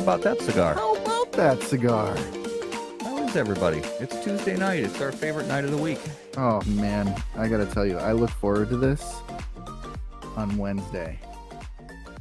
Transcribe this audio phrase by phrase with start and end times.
[0.00, 0.72] How about that cigar?
[0.72, 2.16] How about that cigar?
[3.02, 3.80] How is everybody?
[4.00, 4.82] It's Tuesday night.
[4.82, 5.98] It's our favorite night of the week.
[6.38, 9.14] Oh man, I gotta tell you, I look forward to this
[10.36, 11.18] on Wednesday.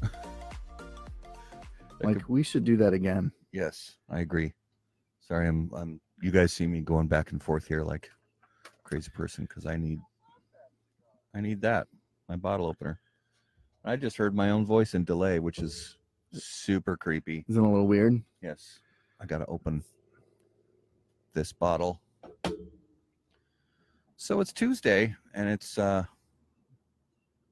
[2.04, 3.32] Like could- we should do that again.
[3.54, 4.52] yes, I agree.
[5.22, 5.72] Sorry, I'm.
[5.74, 6.02] I'm.
[6.22, 8.10] You guys see me going back and forth here like
[8.66, 10.00] a crazy person because I need.
[11.34, 11.88] I need that.
[12.28, 13.00] My bottle opener.
[13.86, 15.96] I just heard my own voice in delay, which is
[16.34, 17.46] super creepy.
[17.48, 18.22] Isn't it a little weird?
[18.42, 18.80] Yes,
[19.20, 19.84] I gotta open
[21.34, 22.02] this bottle.
[24.18, 26.04] So it's Tuesday, and it's uh,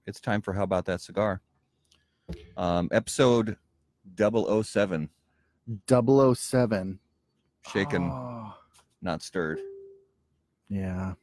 [0.05, 1.41] it's time for how about that cigar?
[2.57, 3.57] Um, episode
[4.17, 5.09] 007,
[5.87, 6.99] 007.
[7.71, 8.53] shaken, Oh,
[9.01, 9.59] not stirred.
[10.69, 11.13] yeah,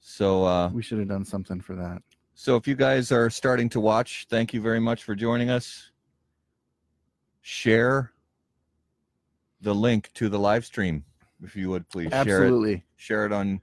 [0.00, 2.02] So uh, we should have done something for that.
[2.34, 5.90] so if you guys are starting to watch, thank you very much for joining us.
[7.48, 8.12] Share
[9.62, 11.02] the link to the live stream,
[11.42, 12.28] if you would please share it.
[12.28, 12.84] Absolutely.
[12.96, 13.62] share it on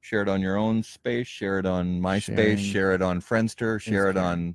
[0.00, 4.10] share it on your own space share it on myspace share it on friendster share
[4.10, 4.54] it on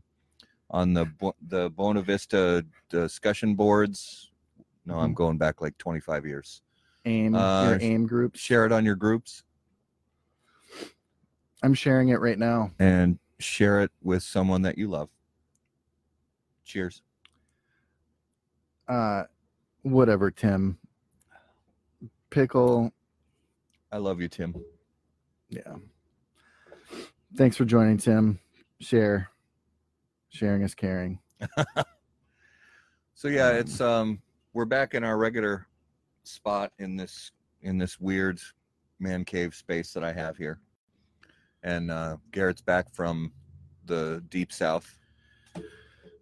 [0.70, 1.06] on the
[1.50, 4.32] the bona vista discussion boards
[4.86, 5.16] no i'm Mhm.
[5.16, 6.62] going back like 25 years
[7.04, 8.38] AIM, Uh, your AIM group.
[8.38, 9.44] share it on your groups
[11.62, 12.72] I'm sharing it right now.
[12.80, 15.10] and share it with someone that you love
[16.64, 17.02] cheers
[18.88, 19.24] Uh,
[19.84, 20.78] whatever, Tim.
[22.30, 22.92] Pickle.
[23.92, 24.56] i love you tim
[25.50, 25.76] Yeah.
[27.36, 28.40] Thanks for joining, Tim.
[28.80, 29.30] Share.
[30.30, 31.20] Sharing is caring.
[33.16, 34.22] so yeah it's um
[34.54, 35.68] we're back in our regular
[36.24, 38.40] spot in this in this weird
[39.00, 40.60] man cave space that i have here
[41.64, 43.32] and uh garrett's back from
[43.86, 44.98] the deep south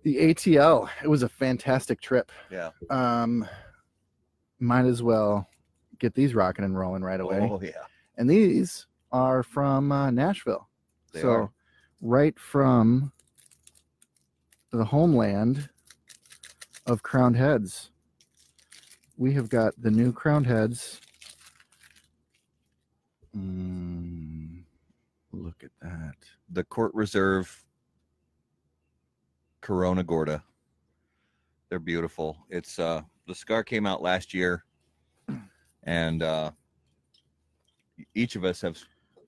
[0.04, 0.90] The ATL.
[1.04, 2.32] It was a fantastic trip.
[2.52, 3.48] yeah Um,
[4.60, 5.48] might as well
[6.00, 7.40] get these rocking and rolling right away.
[7.42, 7.72] oh yeah
[8.18, 10.68] And these are from uh, Nashville.
[11.14, 11.52] They so are.
[12.02, 13.12] right from
[14.72, 15.70] the homeland
[16.86, 17.92] of crowned heads.
[19.18, 21.02] We have got the new crowned heads.
[23.36, 24.64] Mm,
[25.32, 26.16] look at that.
[26.50, 27.64] the court reserve
[29.70, 30.44] corona gorda.
[31.70, 32.36] They're beautiful.
[32.50, 34.66] It's uh the cigar came out last year
[35.84, 36.50] and uh
[38.16, 38.80] each of us have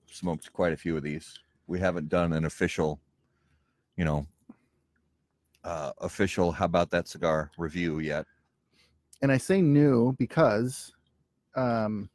[0.06, 1.38] smoked quite a few of these.
[1.68, 2.98] We haven't done an official
[3.96, 4.26] you know
[5.62, 8.26] uh official how about that cigar review yet.
[9.22, 10.92] And I say new because
[11.54, 12.10] um,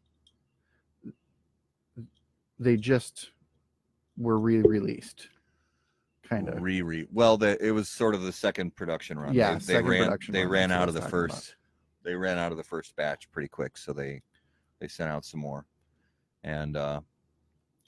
[2.59, 3.31] they just
[4.17, 5.29] were re-released,
[6.27, 6.61] kind of.
[6.61, 9.33] re re well the it was sort of the second production run.
[9.33, 11.31] Yeah, they, they ran production they ran out of the talking about.
[11.31, 11.55] first
[12.03, 14.21] they ran out of the first batch pretty quick so they
[14.79, 15.65] they sent out some more.
[16.43, 17.01] And uh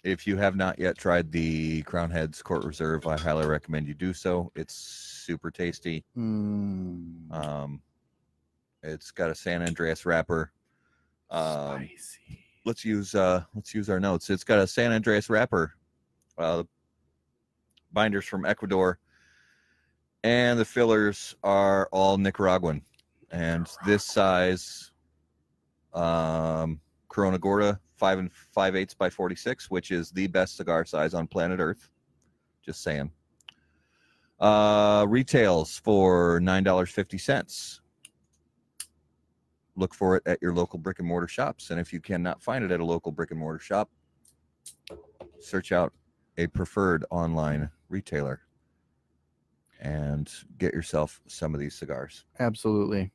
[0.04, 3.94] if you have not yet tried the crown heads court reserve i highly recommend you
[3.94, 4.52] do so.
[4.56, 6.04] It's super tasty.
[6.18, 7.82] Mm, um
[8.82, 10.52] it's got a San Andrés wrapper.
[11.30, 12.40] Um spicy.
[12.66, 14.30] let's use uh let's use our notes.
[14.30, 15.74] It's got a San Andrés wrapper
[16.38, 16.64] uh
[17.92, 19.00] binders from ecuador.
[20.24, 22.82] And the fillers are all nicaraguan.
[23.32, 24.92] And this size
[25.94, 31.14] um corona gorda five and five eighths by 46 which is the best cigar size
[31.14, 31.90] on planet earth.
[32.64, 33.12] Just saying.
[34.40, 37.82] Uh retails for nine dollars fifty cents.
[39.76, 41.70] Look for it at your local brick and mortar shops.
[41.70, 43.90] And if you cannot find it at a local brick and mortar shop,
[45.40, 45.94] search out
[46.40, 48.40] a preferred online retailer
[49.82, 52.24] and get yourself some of these cigars.
[52.40, 53.12] Absolutely.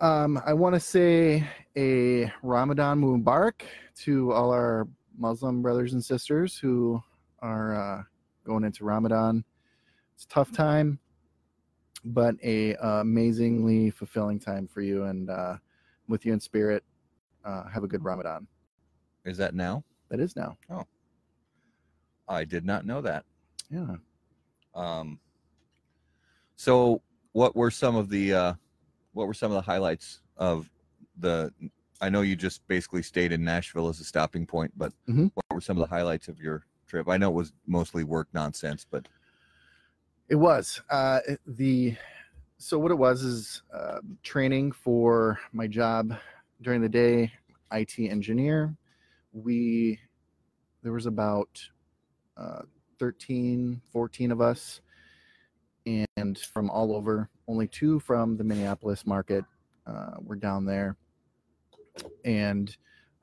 [0.00, 1.42] Um, I want to say
[1.74, 3.62] a Ramadan Mubarak
[4.00, 4.86] to all our
[5.16, 7.02] Muslim brothers and sisters who
[7.40, 8.02] are uh,
[8.44, 9.42] going into Ramadan.
[10.14, 10.98] It's a tough time,
[12.04, 15.04] but a uh, amazingly fulfilling time for you.
[15.04, 15.56] And uh,
[16.08, 16.84] with you in spirit,
[17.42, 18.46] uh, have a good Ramadan.
[19.24, 19.82] Is that now?
[20.10, 20.58] That is now.
[22.28, 23.24] I did not know that.
[23.70, 23.96] Yeah.
[24.74, 25.20] Um,
[26.56, 27.02] so
[27.32, 28.54] what were some of the uh,
[29.12, 30.70] what were some of the highlights of
[31.18, 31.52] the
[32.00, 35.30] I know you just basically stayed in Nashville as a stopping point, but Mhm.
[35.34, 37.08] what were some of the highlights of your trip?
[37.08, 39.08] I know it was mostly work nonsense, but
[40.28, 41.96] It was uh, the
[42.58, 46.18] so what it was is uh, training for my job
[46.62, 47.32] during the day,
[47.70, 48.74] IT engineer.
[49.32, 50.00] We
[50.82, 51.60] there was about
[52.36, 52.62] uh,
[52.98, 54.80] 13, 14 of us,
[55.86, 57.28] and from all over.
[57.48, 59.44] Only two from the Minneapolis market
[59.86, 60.96] uh, were down there,
[62.24, 62.76] and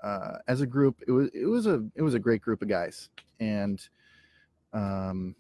[0.04, 2.68] uh, as a group, it was it was a it was a great group of
[2.68, 3.82] guys, and
[4.74, 5.36] um,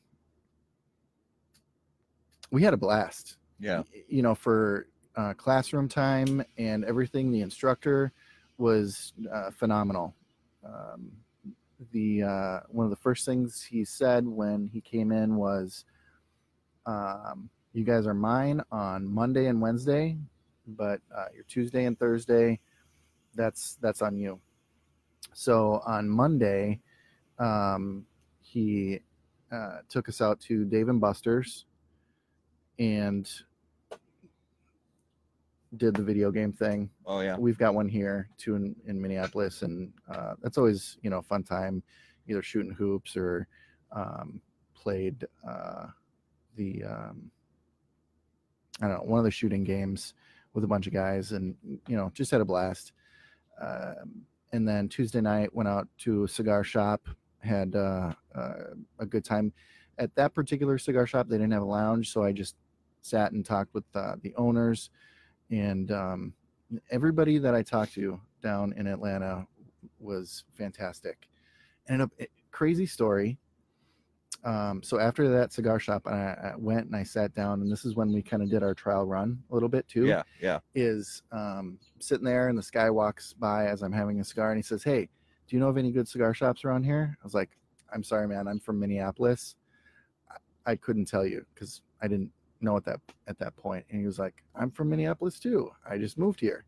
[2.51, 3.37] we had a blast.
[3.59, 3.83] Yeah.
[4.07, 8.13] You know, for uh, classroom time and everything, the instructor
[8.57, 10.15] was uh, phenomenal.
[10.65, 11.11] Um,
[11.91, 15.85] the uh, one of the first things he said when he came in was,
[16.85, 20.18] um, "You guys are mine on Monday and Wednesday,
[20.68, 22.59] but uh, your Tuesday and Thursday,
[23.35, 24.39] that's that's on you."
[25.33, 26.80] So on Monday,
[27.39, 28.06] um,
[28.41, 29.00] he
[29.51, 31.65] uh, took us out to Dave and Buster's
[32.79, 33.29] and
[35.77, 36.89] did the video game thing.
[37.05, 37.37] Oh yeah.
[37.37, 41.23] We've got one here too in, in Minneapolis, and uh, that's always you know a
[41.23, 41.83] fun time,
[42.27, 43.47] either shooting hoops or
[43.91, 44.41] um,
[44.73, 45.87] played uh,
[46.55, 47.31] the um,
[48.81, 50.13] I don't know one of the shooting games
[50.53, 51.55] with a bunch of guys, and
[51.87, 52.93] you know just had a blast.
[53.61, 57.07] Um, and then Tuesday night went out to a cigar shop,
[57.39, 58.53] had uh, uh,
[58.99, 59.51] a good time.
[59.97, 62.55] At that particular cigar shop, they didn't have a lounge, so I just
[63.01, 64.89] sat and talked with uh, the owners
[65.53, 66.33] and um,
[66.89, 69.45] everybody that I talked to down in Atlanta
[70.00, 71.27] was fantastic.
[71.88, 73.38] And a, a crazy story.
[74.44, 77.85] Um, so after that cigar shop, I, I went and I sat down, and this
[77.85, 80.05] is when we kind of did our trial run a little bit too.
[80.05, 80.23] Yeah.
[80.41, 80.59] Yeah.
[80.73, 84.57] Is um, sitting there, and this guy walks by as I'm having a cigar, and
[84.57, 85.07] he says, "Hey,
[85.47, 87.51] do you know of any good cigar shops around here?" I was like,
[87.94, 88.47] "I'm sorry, man.
[88.47, 89.55] I'm from Minneapolis.
[90.29, 92.31] I, I couldn't tell you because I didn't
[92.63, 95.71] know at that at that point." And he was like, "I'm from Minneapolis too.
[95.88, 96.65] I just moved here."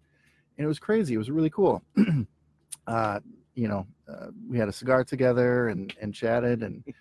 [0.58, 1.14] And it was crazy.
[1.16, 1.84] It was really cool.
[2.88, 3.20] uh,
[3.56, 6.84] you know, uh, we had a cigar together and and chatted and.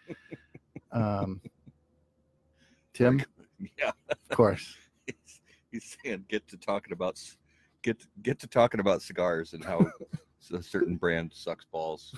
[0.93, 1.41] Um,
[2.93, 3.21] Tim,
[3.79, 3.91] Yeah.
[4.09, 4.77] of course.
[5.07, 5.41] He's,
[5.73, 7.21] he's saying get to talking about
[7.83, 9.91] get get to talking about cigars and how
[10.55, 12.15] a certain brand sucks balls.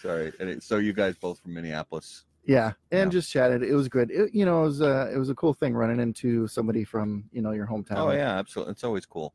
[0.00, 0.32] Sorry.
[0.38, 2.24] And it, so you guys both from Minneapolis.
[2.44, 3.18] Yeah, and Yeah.
[3.18, 3.62] just chatted.
[3.62, 4.10] It was good.
[4.10, 7.24] It, you know, it was uh, it was a cool thing running into somebody from
[7.32, 7.96] you know your hometown.
[7.98, 8.72] Oh yeah, absolutely.
[8.72, 9.34] It's always cool.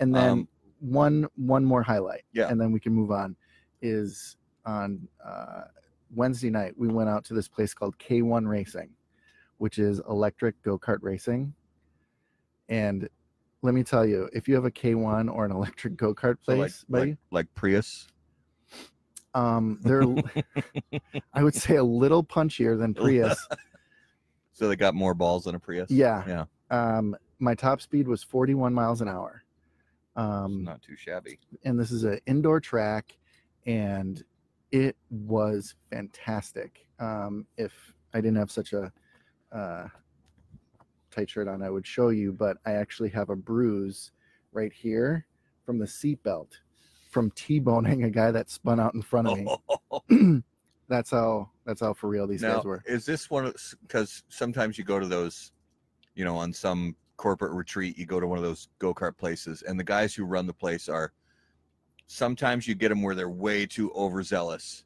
[0.00, 0.48] And then Um,
[0.80, 2.22] one one more highlight.
[2.32, 2.48] Yeah.
[2.48, 3.36] And then we can move on.
[3.82, 5.62] Is on uh,
[6.14, 8.90] Wednesday night we went out to this place called K1 Racing,
[9.58, 11.54] which is electric go kart racing.
[12.68, 13.08] And
[13.62, 16.52] let me tell you, if you have a K1 or an electric go kart So
[16.52, 18.06] like, place, buddy, like like Prius.
[19.34, 20.02] Um, they're
[21.32, 23.36] I would say a little punchier than Prius.
[24.52, 25.90] So they got more balls than a Prius.
[25.90, 26.22] Yeah.
[26.26, 26.44] Yeah.
[26.70, 29.42] Um, my top speed was 41 miles an hour.
[30.16, 31.38] It's Um, not too shabby.
[31.64, 33.18] and this is an indoor track,
[33.66, 34.22] and
[34.70, 36.86] it was fantastic.
[37.00, 37.72] Um, if
[38.14, 38.92] I didn't have such a
[39.52, 39.88] uh,
[41.10, 44.12] tight shirt on, I would show you, but I actually have a bruise
[44.52, 45.26] right here
[45.66, 46.50] from the seatbelt
[47.14, 50.42] from T-boning a guy that spun out in front of me.
[50.88, 52.82] that's how that's how for real these now, guys were.
[52.86, 53.50] is this one
[53.82, 55.52] because sometimes you go to those,
[56.16, 59.62] you know, on some corporate retreat, you go to one of those go kart places,
[59.62, 61.12] and the guys who run the place are.
[62.06, 64.84] Sometimes you get them where they're way too overzealous,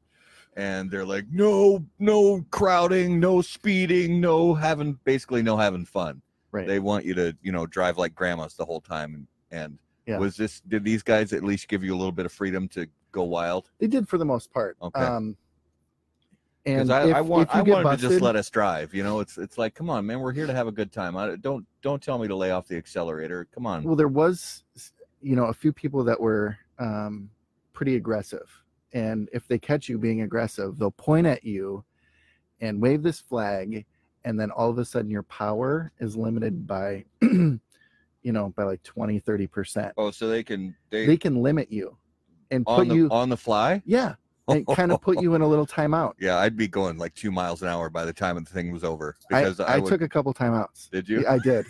[0.54, 6.23] and they're like, no, no crowding, no speeding, no having, basically no having fun.
[6.52, 6.68] Right.
[6.68, 10.18] They want you to, you know, drive like grandmas the whole time, and and Yeah.
[10.18, 10.60] was this?
[10.60, 13.70] Did these guys at least give you a little bit of freedom to go wild?
[13.78, 14.76] They did for the most part.
[14.82, 15.00] Okay.
[15.00, 15.36] Um,
[16.66, 18.50] and I, if, I want if you I get wanted busted, to just let us
[18.50, 18.94] drive.
[18.94, 21.16] You know, it's it's like, come on, man, we're here to have a good time.
[21.16, 23.46] I, don't don't tell me to lay off the accelerator.
[23.54, 23.84] Come on.
[23.84, 24.64] well, there was,
[25.20, 27.30] you know, a few people that were um,
[27.72, 28.50] pretty aggressive,
[28.92, 31.84] and if they catch you being aggressive, they'll point at you
[32.60, 33.84] and wave this flag,
[34.24, 37.04] and then all of a sudden your power is limited by,
[38.22, 39.92] you know, by like 20, 30 percent.
[39.96, 41.96] oh, so they can they, They can limit you
[42.50, 43.82] and put the you, on the fly.
[43.87, 44.14] yeah,
[44.48, 46.12] and kind of put you in a little timeout.
[46.18, 48.84] Yeah, I'd be going like two miles an hour by the time the thing was
[48.84, 49.88] over I, because I, I, would.
[49.88, 50.90] took a couple timeouts.
[50.90, 51.26] did you?
[51.28, 51.66] I did.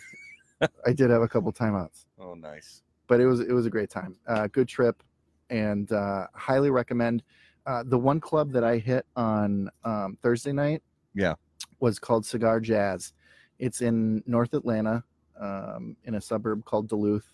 [0.87, 2.07] I did have a couple timeouts.
[2.21, 2.83] Oh, nice.
[3.07, 4.17] but it was it was a great time.
[4.27, 5.03] Uh, good trip,
[5.51, 7.23] and uh, highly recommend.
[7.67, 10.83] Uh, the one club that I hit on um, Thursday night,
[11.15, 11.35] Yeah.
[11.81, 13.13] was called Cigar Jazz.
[13.59, 15.05] It's in North Atlanta,
[15.41, 17.33] um, in a suburb called Duluth.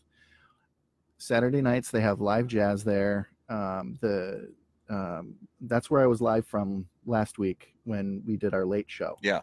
[1.18, 3.30] Saturday nights they have live jazz there.
[3.48, 4.52] Um, the
[4.90, 9.16] um, that's where I was live from last week when we did our late show.
[9.22, 9.40] Yeah.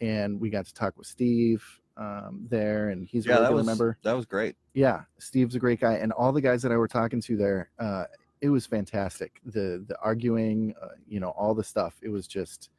[0.00, 1.62] and we got to talk with Steve
[1.96, 4.56] um, there, and he's a Yeah, that regular was member that was great.
[4.74, 7.70] yeah steve's a great guy and all the guys that i were talking to there
[7.80, 8.04] uh
[8.40, 12.70] it was fantastic the the arguing uh, you know all the stuff it was just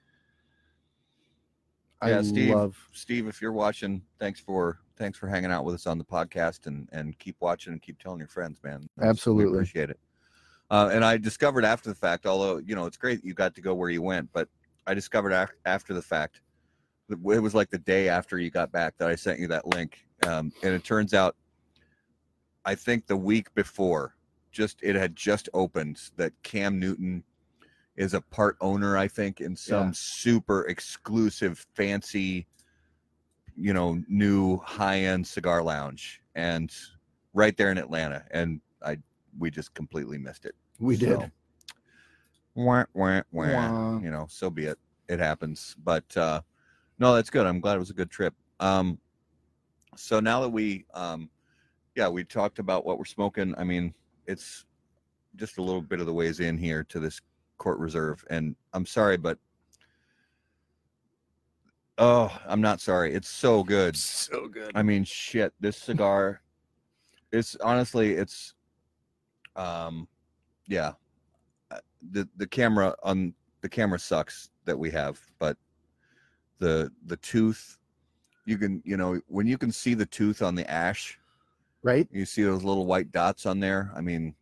[2.01, 2.55] I Yeah, Steve.
[2.55, 2.77] love.
[2.93, 6.67] Steve, if you're watching, thanks for thanks for hanging out with us on the podcast
[6.67, 8.87] and and keep watching and keep telling your friends, man.
[8.97, 9.57] That's- Absolutely.
[9.57, 9.99] appreciate it.
[10.71, 13.61] Uh, and I discovered after the fact, although you know it's great you got to
[13.61, 14.47] go where you went, but
[14.87, 16.41] I discovered af- after the fact,
[17.09, 19.67] that it was like the day after you got back that I sent you that
[19.67, 21.35] link, um, and it turns out,
[22.65, 24.15] I think the week before,
[24.51, 27.23] just it had just opened that Cam Newton
[27.99, 29.91] is a part owner, I think, in some Yeah.
[29.93, 32.47] super exclusive, fancy,
[33.57, 36.73] you know, new high end cigar lounge, and
[37.33, 38.97] right there in Atlanta, and I
[39.37, 40.55] we just completely missed it.
[40.79, 41.19] We did.
[41.19, 41.31] So,
[42.55, 43.47] wah, wah, wah.
[43.53, 43.99] Wah.
[43.99, 44.79] You know, so be it.
[45.09, 45.75] It happens.
[45.83, 46.41] But uh
[46.99, 47.45] no, that's good.
[47.45, 48.33] I'm glad it was a good trip.
[48.61, 48.97] Um
[49.97, 51.29] so now that we um
[51.95, 53.53] yeah, we talked about what we're smoking.
[53.57, 53.93] I mean,
[54.25, 54.65] it's
[55.35, 57.19] just a little bit of the ways in here to this
[57.59, 58.25] court reserve.
[58.29, 59.37] And I'm sorry, but
[61.99, 63.13] oh, I'm not sorry.
[63.13, 63.95] It's so good.
[63.99, 64.71] So good.
[64.75, 66.41] I mean, shit, this cigar
[67.31, 68.55] it's honestly it's
[69.55, 70.07] um
[70.67, 70.93] yeah.
[71.71, 71.79] Uh,
[72.11, 75.57] The the camera on the camera sucks that we have, but
[76.59, 77.77] the the tooth
[78.45, 81.19] you can, you know, when you can see the tooth on the ash,
[81.83, 82.07] Right?
[82.11, 83.91] you see those little white dots on there.
[83.95, 84.33] I mean,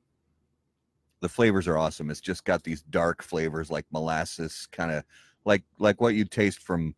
[1.22, 2.10] the flavors are awesome.
[2.10, 5.04] It's just got these dark flavors like molasses, kind of
[5.46, 6.96] like like what you taste from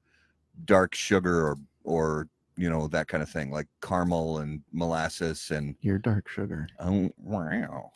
[0.65, 5.75] dark sugar or or you know that kind of thing, like caramel and molasses and
[5.81, 6.67] Your dark sugar.
[6.79, 7.91] oh wow.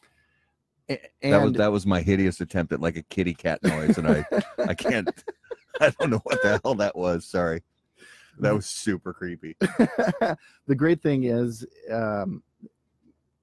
[0.90, 4.08] A- that was that was my hideous attempt at like a kitty cat noise, and
[4.08, 4.26] I
[4.68, 5.10] I can't
[5.82, 7.26] I don't know what the hell that was.
[7.26, 7.64] Sorry,
[8.40, 9.56] that was super creepy.
[9.62, 12.44] the great thing is, um,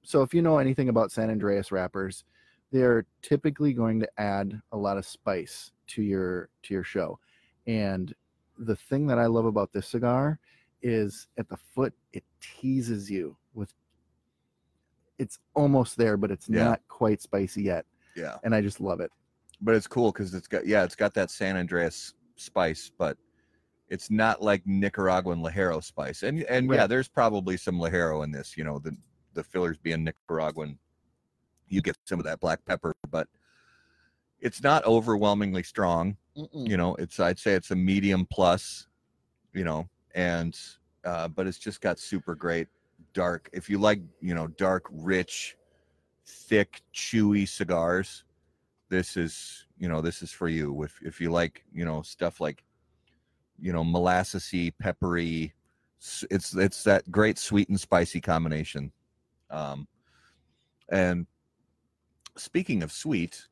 [0.03, 2.23] so if you know anything about San Andrés wrappers,
[2.71, 7.19] they're typically going to add a lot of spice to your to your show.
[7.67, 8.13] And
[8.57, 10.39] the thing that I love about this cigar
[10.81, 13.73] is at the foot it teases you with
[15.19, 16.63] it's almost there, but it's Yeah.
[16.63, 17.85] not quite spicy yet.
[18.15, 18.37] Yeah.
[18.43, 19.11] And I just love it.
[19.63, 23.15] but it's cool because it's got yeah, it's got that San Andrés spice, but
[23.89, 26.23] it's not like Nicaraguan Ligero spice.
[26.23, 28.57] And and yeah, there's probably some Ligero in this.
[28.57, 28.97] You know, the
[29.33, 30.79] the fillers being Nicaraguan,
[31.71, 33.27] you get some of that black pepper, but
[34.39, 36.17] it's not overwhelmingly strong.
[36.53, 38.87] You know, it's I'd say it's a medium plus.
[39.53, 40.57] You know, and
[41.03, 42.67] uh, but it's just got super great
[43.13, 43.49] dark.
[43.51, 45.57] If you like, you know, dark, rich,
[46.25, 48.23] thick, chewy cigars
[48.91, 52.39] this is you know this is for you if if you like you know stuff
[52.39, 52.63] like
[53.57, 55.53] you know molassesy peppery
[56.29, 58.91] it's it's that great sweet and spicy combination
[59.49, 59.87] um
[60.89, 61.25] and
[62.37, 63.47] speaking of sweet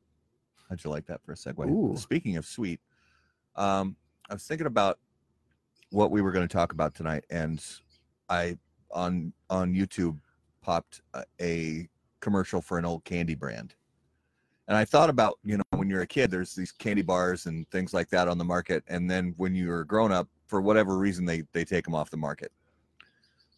[0.67, 1.97] how'd you like that for a segue Ooh.
[1.97, 2.79] speaking of sweet
[3.55, 3.95] um
[4.29, 4.99] i was thinking about
[5.91, 7.63] what we were going to talk about tonight and
[8.29, 8.57] i
[8.91, 10.17] on on youtube
[10.61, 13.75] popped a, a commercial for an old candy brand
[14.69, 17.67] and I thought about, you know, when you're a kid, there's these candy bars and
[17.71, 18.83] things like that on the market.
[18.87, 22.11] And then when you're a grown up, for whatever reason, they, they take them off
[22.11, 22.51] the market.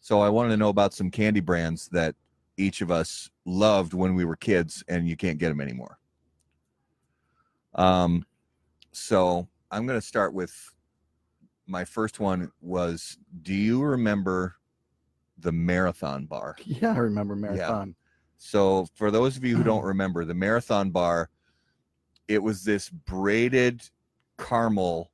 [0.00, 2.14] So I wanted to know about some candy brands that
[2.56, 5.98] each of us loved when we were kids and you can't get them anymore.
[7.74, 8.26] Um,
[8.92, 10.54] so I'm going to start with
[11.66, 14.56] my first one was, do you remember
[15.38, 16.56] the marathon bar?
[16.64, 17.94] Yeah, I remember marathon.
[18.36, 21.30] So for those of you who don't remember, the marathon bar,
[22.28, 23.82] it was this braided
[24.38, 25.10] caramel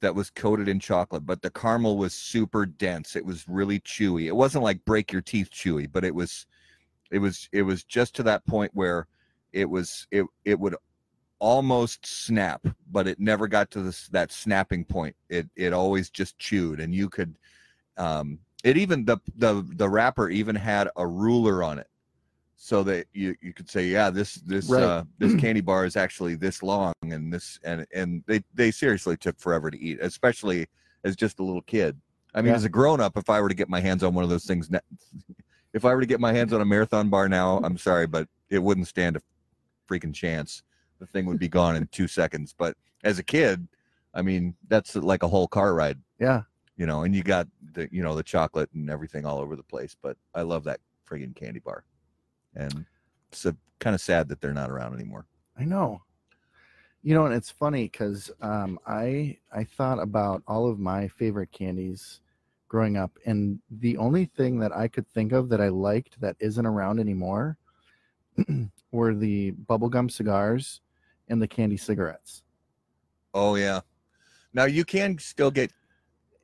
[0.00, 3.16] that was coated in chocolate, but the caramel was super dense.
[3.16, 4.26] It was really chewy.
[4.26, 6.46] It wasn't like break your teeth chewy, but it was
[7.10, 9.06] it was it was just to that point where
[9.52, 10.76] it was it it would
[11.38, 15.14] almost snap, but it never got to this that snapping point.
[15.28, 17.36] It it always just chewed and you could
[17.96, 21.86] um it even the the the wrapper even had a ruler on it
[22.56, 24.82] so that you you could say yeah this this Right.
[24.82, 29.16] uh this candy bar is actually this long and this and and they they seriously
[29.16, 30.66] took forever to eat especially
[31.04, 31.98] as just a little kid
[32.34, 32.56] i mean Yeah.
[32.56, 34.44] as a grown up if i were to get my hands on one of those
[34.46, 34.70] things
[35.72, 38.28] if i were to get my hands on a marathon bar now i'm sorry but
[38.50, 39.22] it wouldn't stand a
[39.88, 40.62] freaking chance
[40.98, 43.66] the thing would be gone in two seconds but as a kid
[44.14, 46.42] i mean that's like a whole car ride Yeah.
[46.76, 49.62] you know, and you got the you know the chocolate and everything all over the
[49.62, 49.96] place.
[50.00, 51.84] But I love that friggin' candy bar,
[52.54, 52.84] and
[53.30, 53.46] it's
[53.78, 55.26] kind of sad that they're not around anymore.
[55.58, 56.02] I know.
[57.02, 61.52] You know, and it's funny because um, I I thought about all of my favorite
[61.52, 62.20] candies
[62.76, 66.36] growing up, and the only thing that I could think of that I liked that
[66.40, 67.56] isn't around anymore
[68.92, 70.82] were the bubblegum cigars
[71.28, 72.42] and the candy cigarettes.
[73.32, 73.80] Oh yeah,
[74.52, 75.72] now you can still get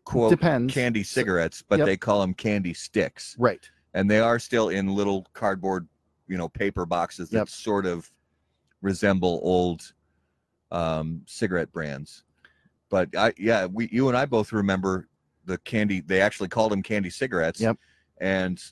[0.04, 0.72] quote Depends.
[0.72, 1.86] candy cigarettes, but Yep.
[1.86, 3.70] they call them candy sticks, Right.
[3.92, 5.86] and they are still in little cardboard,
[6.28, 7.48] you know, paper boxes that Yep.
[7.50, 8.10] sort of
[8.80, 9.92] resemble old
[10.70, 12.24] um, cigarette brands.
[12.88, 15.08] But I, yeah, we, you and I both remember
[15.44, 16.00] the candy.
[16.00, 17.60] They actually called them candy cigarettes.
[17.60, 17.78] Yep.
[18.20, 18.62] And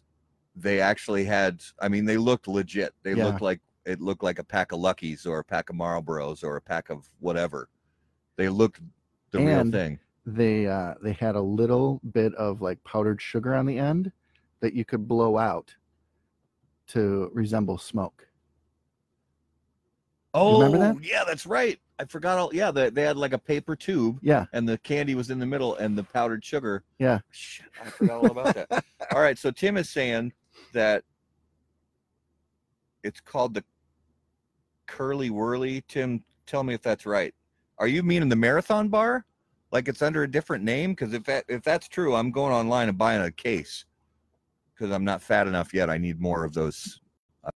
[0.56, 1.62] they actually had.
[1.80, 2.94] I mean, they looked legit.
[3.02, 3.26] They Yeah.
[3.26, 6.56] looked like it looked like a pack of Luckies or a pack of Marlboros or
[6.56, 7.68] a pack of whatever.
[8.36, 8.80] They looked
[9.30, 9.98] the real thing.
[10.26, 14.12] They uh, they had a little bit of like powdered sugar on the end
[14.60, 15.74] that you could blow out
[16.88, 18.26] to resemble smoke.
[20.34, 21.04] Oh, remember that?
[21.04, 21.80] yeah, that's right.
[22.00, 22.50] I forgot all.
[22.54, 24.46] Yeah, they, they had like a paper tube, Yeah.
[24.54, 26.82] and the candy was in the middle, and the powdered sugar.
[26.98, 27.18] Yeah.
[27.30, 28.84] Shit, I forgot all about that.
[29.14, 30.32] all right, so Tim is saying
[30.72, 31.04] that
[33.02, 33.62] it's called the
[34.86, 35.82] Curly Wurly.
[35.88, 37.34] Tim, tell me if that's right.
[37.76, 39.26] Are you meaning the Marathon Bar?
[39.70, 40.92] Like it's under a different name?
[40.92, 43.84] Because if that if that's true, I'm going online and buying a case.
[44.74, 45.90] Because I'm not fat enough yet.
[45.90, 46.98] I need more of those.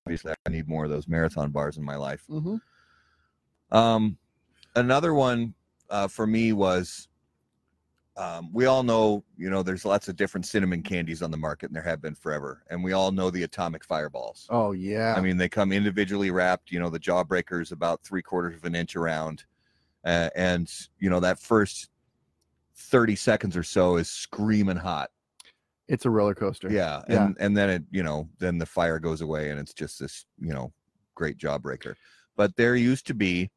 [0.07, 2.25] Obviously, I need more of those marathon bars in my life.
[2.29, 3.77] Mm-hmm.
[3.77, 4.19] Um,
[4.77, 5.55] another one
[5.91, 7.09] uh, for me was
[8.17, 11.67] um, we all know, you know, there's lots of different cinnamon candies on the market,
[11.67, 12.63] and there have been forever.
[12.71, 14.47] And we all know the atomic fireballs.
[14.51, 15.15] Oh yeah.
[15.17, 16.71] I mean, they come individually wrapped.
[16.71, 19.45] You know, the jawbreaker is about three quarters of an inch around,
[20.05, 21.91] uh, and you know that first
[22.77, 25.11] thirty seconds or so is screaming hot.
[25.89, 26.71] it's a roller coaster.
[26.71, 27.27] Yeah, Yeah.
[27.27, 30.25] and and then it, you know, then the fire goes away, and it's just this,
[30.39, 30.73] you know,
[31.17, 31.95] great jawbreaker.
[32.37, 33.51] But there used to be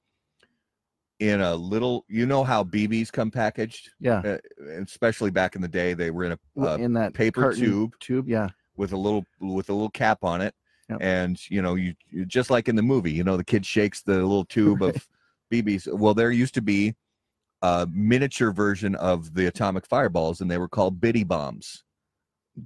[1.19, 4.19] in a little, you know, how BBs come packaged, Yeah.
[4.19, 4.37] uh,
[4.81, 8.27] especially back in the day, they were in a uh, in that paper tube Tube.
[8.27, 8.49] Yeah.
[8.75, 10.53] with a little with a little cap on it,
[10.89, 10.99] Yep.
[11.01, 11.95] and you know, you,
[12.27, 14.95] just like in the movie, you know, the kid shakes the little tube Right.
[14.95, 15.07] of
[15.51, 15.91] BBs.
[15.91, 16.93] Well, there used to be
[17.63, 21.83] a miniature version of the atomic fireballs, and they were called Biddy bombs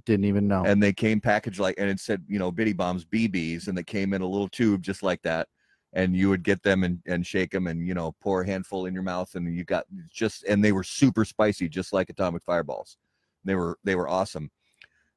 [0.04, 0.64] Didn't even know.
[0.66, 3.82] and they came packaged like and it said you know bitty bombs bb's and they
[3.82, 5.48] came in a little tube just like that
[5.92, 8.86] and you would get them and, and shake them and you know pour a handful
[8.86, 12.42] in your mouth and you got just and they were super spicy just like atomic
[12.42, 12.96] fireballs.
[13.44, 14.50] They were they were awesome.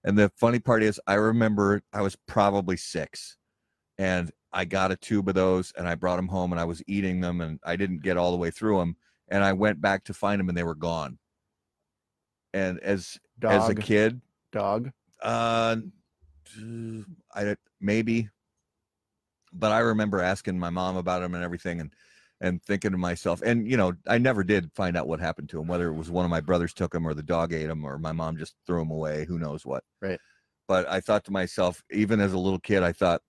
[0.04, 3.38] And the funny part is i remember i was probably six
[3.98, 6.84] and i got a tube of those and i brought them home and i was
[6.86, 8.96] eating them and i didn't get all the way through them
[9.30, 11.18] and i went back to find them and they were gone.
[12.54, 14.92] And as as a kid dog.
[15.22, 15.78] uh,
[17.34, 18.30] I maybe,
[19.58, 21.94] but I remember asking my mom about him and everything, and
[22.42, 25.60] and thinking to myself, and you know, I never did find out what happened to
[25.62, 27.86] him, whether it was one of my brothers took him or the dog ate him
[27.86, 29.26] or my mom just threw him away.
[29.26, 29.84] Who knows what?
[30.02, 30.20] Right.
[30.68, 33.22] But I thought to myself, even as a little kid, I thought.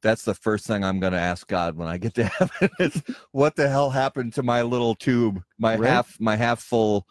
[0.00, 3.02] That's the first thing I'm going to ask God when I get to heaven is
[3.32, 5.90] what the hell happened to my little tube, my Right.
[5.90, 7.04] half, my half full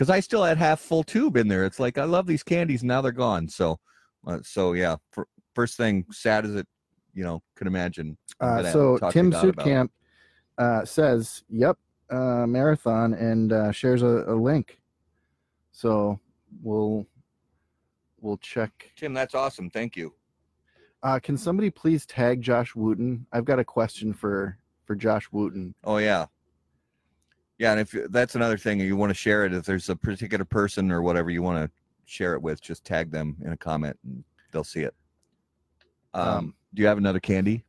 [0.00, 1.66] because I still had half full tube in there.
[1.66, 3.48] It's like I love these candies, now they're gone.
[3.48, 3.78] So,
[4.26, 4.96] uh, so yeah.
[5.12, 6.66] For, first thing, sad as it,
[7.14, 8.16] you know, could imagine.
[8.40, 9.32] Uh, so Tim.
[9.32, 9.90] Suitcamp
[10.58, 11.78] uh, says, "Yep,
[12.10, 14.80] uh, marathon," and uh, shares a, a link.
[15.72, 16.18] So
[16.62, 17.06] we'll
[18.20, 18.90] we'll check.
[18.96, 19.70] Tim, that's awesome.
[19.70, 20.14] Thank you.
[21.02, 23.26] Uh, can somebody please tag Josh Wooten?
[23.32, 25.74] I've got a question for for Josh Wooten.
[25.84, 26.26] Oh yeah,
[27.58, 27.72] yeah.
[27.72, 29.54] And if that's another thing, you want to share it.
[29.54, 31.70] If there's a particular person or whatever you want to
[32.04, 34.94] share it with, just tag them in a comment and they'll see it.
[36.12, 37.64] Um, Um, do you have another candy?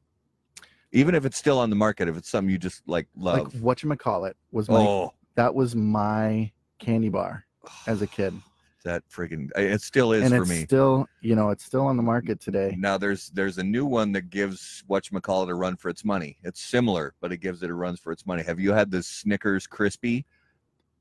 [0.91, 3.61] Even if it's still on the market, if it's something you just like Like love.
[3.61, 7.45] what you call it was my oh, that was my candy bar
[7.87, 8.33] as a kid,
[8.83, 10.63] that freaking it still is and for it's me.
[10.65, 12.75] still you know it's still on the market today.
[12.77, 16.37] Now there's there's a new one that gives whatchamacallit a run for its money.
[16.43, 18.43] It's similar, but it gives it a run for its money.
[18.43, 20.25] Have you had the Snickers crispy?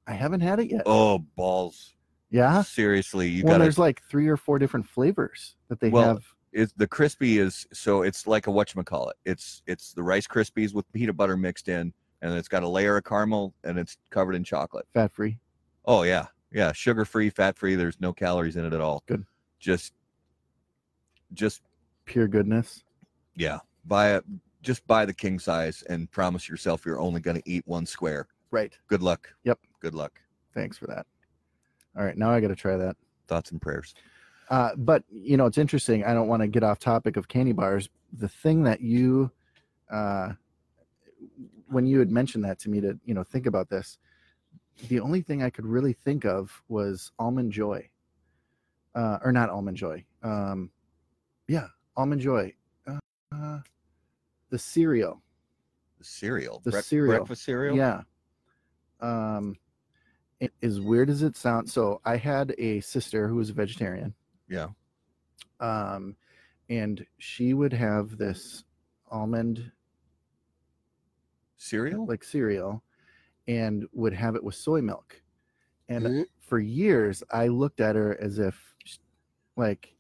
[0.07, 0.83] I haven't had it yet.
[0.87, 1.95] Oh balls.
[2.31, 2.63] yeah.
[2.63, 6.25] Seriously, you well, gotta there's like three or four different flavors that they Well, have.
[6.53, 9.13] It's the crispy is so it's like a whatchamacallit.
[9.25, 12.97] It's it's the rice krispies with peanut butter mixed in, and it's got a layer
[12.97, 14.87] of caramel and it's covered in chocolate.
[14.95, 15.39] Fat free.
[15.85, 16.27] Oh yeah.
[16.53, 16.73] Yeah.
[16.73, 19.03] Sugar free, fat free, there's no calories in it at all.
[19.07, 19.25] Good.
[19.59, 19.93] Just
[21.33, 21.63] just
[22.07, 22.83] Pure goodness.
[23.37, 23.59] yeah.
[23.85, 24.25] Buy it
[24.63, 28.27] just buy the king size and promise yourself you're only gonna eat one square.
[28.51, 28.77] Right.
[28.89, 29.33] Good luck.
[29.45, 29.59] Yep.
[29.81, 30.21] Good luck.
[30.55, 31.07] Thanks for that.
[31.97, 32.97] All right, now I got to try that.
[33.29, 33.95] Thoughts and prayers.
[34.51, 36.05] Uh, but you know, it's interesting.
[36.05, 37.89] I don't want to get off topic of candy bars.
[38.13, 39.31] The thing that you,
[39.91, 40.33] uh,
[41.69, 43.97] when you had mentioned that to me to you know think about this,
[44.89, 47.89] the only thing I could really think of was almond joy,
[48.97, 50.05] uh, or not almond joy.
[50.23, 50.71] Um,
[51.47, 52.53] yeah, almond joy.
[53.33, 53.61] Uh,
[54.51, 55.23] the cereal.
[55.99, 56.61] The cereal.
[56.65, 57.19] The Brec- cereal.
[57.19, 57.77] Breakfast cereal.
[57.77, 58.03] Yeah.
[59.01, 59.57] Um,
[60.41, 64.15] it- as weird as it sounds, so I had a sister who was a vegetarian,
[64.51, 64.69] Yeah.
[65.61, 66.17] um,
[66.69, 68.65] and she would have this
[69.11, 69.71] almond
[71.57, 72.07] Cereal?
[72.07, 72.83] like cereal,
[73.49, 75.23] and would have it with soy milk.
[75.89, 76.21] And Mm-hmm.
[76.21, 76.27] Mhm.
[76.41, 78.75] for years, I looked at her as if,
[79.57, 79.95] like,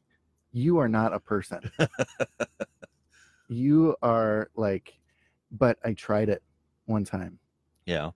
[0.52, 1.70] you are not a person.
[3.48, 4.98] you are like,
[5.52, 6.42] but I tried it
[6.86, 7.38] one time.
[7.86, 8.10] yeah.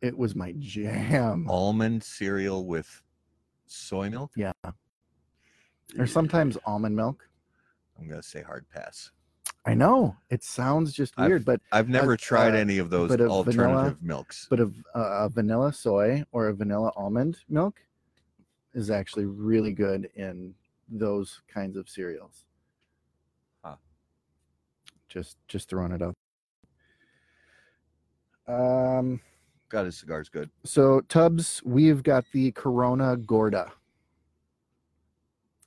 [0.00, 1.48] It was my jam.
[1.48, 3.02] Almond cereal with
[3.66, 4.32] soy milk?
[4.36, 4.52] Yeah.
[5.98, 7.28] Or sometimes almond milk.
[7.98, 9.10] I'm going to say hard pass.
[9.66, 12.90] I know it sounds just I've- weird, but I've never Uh, tried uh, any of
[12.90, 14.46] those alternative vanilla- milks.
[14.50, 17.80] but a, v- a vanilla soy or a vanilla almond milk
[18.74, 20.54] is actually really good in
[20.88, 22.44] those kinds of cereals.
[23.64, 23.76] Huh.
[25.08, 26.14] Just just throwing it out.
[28.46, 29.20] Um
[29.70, 30.50] God, his cigar's good.
[30.64, 33.72] so Tubbs, we've got the Corona Gorda.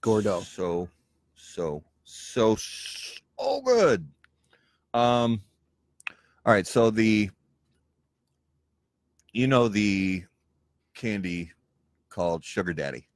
[0.02, 0.42] Gordo.
[0.42, 0.90] So,
[1.36, 4.08] so, so, so good.
[4.94, 5.42] Um,
[6.46, 6.68] all right.
[6.68, 7.30] So the,
[9.34, 10.24] you know, the
[10.94, 11.52] candy
[12.10, 13.08] called Sugar Daddy.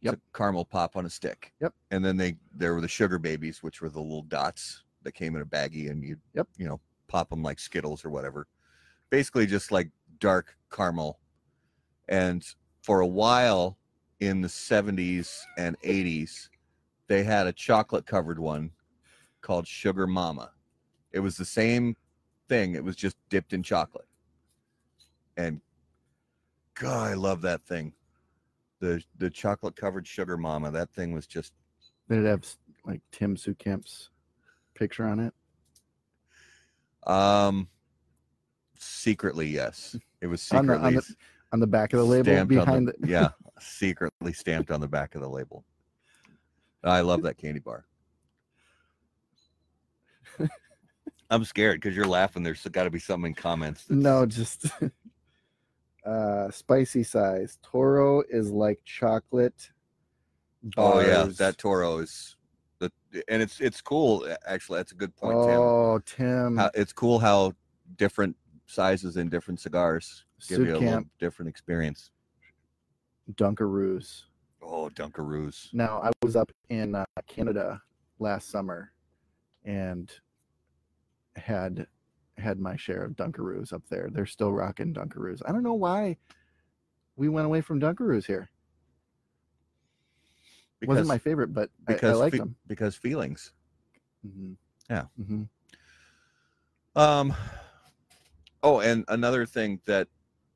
[0.00, 0.14] Yep.
[0.14, 1.52] a caramel pop on a stick.
[1.60, 1.74] Yep.
[1.92, 5.36] And then they, there were the sugar babies, which were the little dots that came
[5.36, 6.48] in a baggie and you, Yep.
[6.56, 8.48] you know, pop them like Skittles or whatever.
[9.10, 11.20] Basically just like dark caramel.
[12.08, 12.44] And
[12.82, 13.78] for a while,
[14.22, 16.48] in the 70s and 80s,
[17.08, 18.70] they had a chocolate covered one
[19.40, 20.52] called Sugar Mama.
[21.10, 21.96] It was the same
[22.48, 24.06] thing, it was just dipped in chocolate.
[25.36, 25.60] And
[26.74, 27.94] God, I love that thing.
[28.78, 30.70] The the chocolate covered Sugar Mama.
[30.70, 31.52] That thing was just
[32.08, 32.44] Did it have
[32.84, 34.10] like Tim Sukamp's
[34.74, 35.34] picture on it?
[37.10, 37.68] um
[38.78, 39.96] secretly yes.
[40.20, 41.16] It was On the- secretly on the-
[41.52, 43.28] On the back of the label stamped behind the, the, yeah,
[43.60, 45.64] secretly stamped on the back of the label.
[46.82, 47.84] I love that candy bar.
[51.30, 52.42] I'm scared because you're laughing.
[52.42, 53.84] There's got to be something in comments.
[53.84, 54.66] that's- No, just
[56.06, 57.58] uh spicy size.
[57.62, 59.70] Toro is like chocolate.
[60.76, 62.36] Oh yeah, that Toro is
[62.80, 62.90] the
[63.28, 64.26] and it's it's cool.
[64.46, 66.16] Actually, that's a good point, Oh, Tim.
[66.16, 66.56] Tim.
[66.58, 67.52] How, it's cool how
[67.96, 68.36] different
[68.76, 72.10] sizes and different cigars give you a little different experience.
[73.34, 74.22] Dunkaroos.
[74.62, 75.72] Oh, Dunkaroos.
[75.72, 77.80] Now I was up in uh, Canada
[78.18, 78.92] last summer,
[79.64, 80.10] and
[81.36, 81.86] had
[82.38, 84.08] had my share of Dunkaroos up there.
[84.10, 85.42] They're still rocking Dunkaroos.
[85.46, 86.16] I don't know why
[87.16, 88.48] we went away from Dunkaroos here.
[90.84, 92.56] Wasn't my favorite, but I, I because liked fe- them.
[92.66, 93.52] because feelings.
[94.22, 94.54] hmm
[94.90, 95.04] Yeah.
[95.16, 95.42] hmm
[96.96, 97.34] Um.
[98.62, 100.08] Oh, and another thing that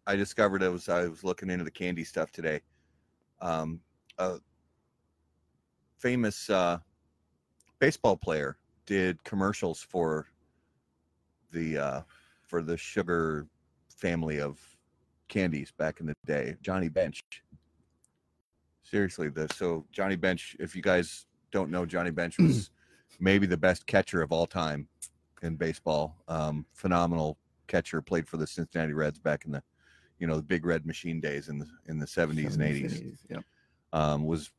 [0.07, 2.61] I discovered I was I was looking into the candy stuff today.
[3.41, 3.81] Um,
[4.19, 4.39] a
[5.99, 6.79] famous uh,
[7.81, 10.27] baseball player did commercials for
[11.51, 12.01] the uh,
[12.43, 13.47] for the sugar
[13.89, 14.61] family of
[15.29, 16.57] candies back in the day.
[16.63, 17.23] Johnny Bench.
[18.85, 20.57] Seriously, the so Johnny Bench.
[20.61, 22.71] If you guys don't know, Johnny Bench was
[23.21, 24.87] maybe the best catcher of all time
[25.43, 26.15] in baseball.
[26.29, 29.63] Um, phenomenal catcher, played for the Cincinnati Reds back in the,
[30.19, 33.19] you know, the big red machine days in the in the seventies and eighties.
[33.29, 33.45] Yep.
[33.93, 34.51] Um, was,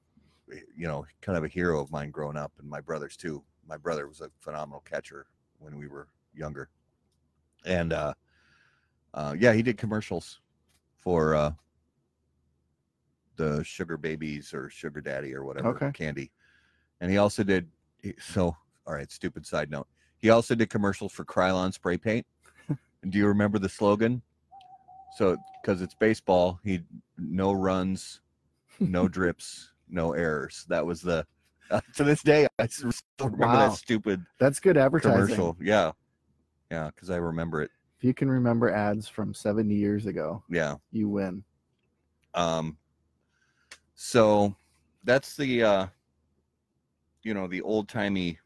[0.47, 3.43] you know, kind of a hero of mine growing up, and my brothers too.
[3.67, 5.27] My brother was a phenomenal catcher
[5.59, 6.69] when we were younger,
[7.65, 8.13] and uh,
[9.13, 10.39] uh, yeah, he did commercials
[10.95, 11.51] for uh,
[13.35, 15.91] the Sugar Babies or Sugar Daddy or whatever Okay.
[15.91, 16.31] candy,
[17.01, 17.67] and he also did.
[18.19, 19.87] So, all right, stupid side note.
[20.19, 22.25] He also did commercials for Krylon spray paint.
[23.09, 24.21] Do you remember the slogan?
[25.11, 26.81] So, because it's baseball, he
[27.17, 28.21] no runs,
[28.79, 30.65] no drips, no errors.
[30.69, 31.25] That was the.
[31.71, 33.69] Uh, to this day, I still remember Wow.
[33.69, 35.13] that stupid That's good advertising.
[35.17, 35.57] commercial.
[35.59, 35.91] Yeah,
[36.71, 37.71] yeah, because I remember it.
[37.97, 40.75] If you can remember ads from 70 years ago, Yeah.
[40.91, 41.43] you win.
[42.33, 42.77] Um.
[43.95, 44.55] So,
[45.03, 45.63] that's the.
[45.63, 45.87] uh
[47.23, 48.39] You know the old timey.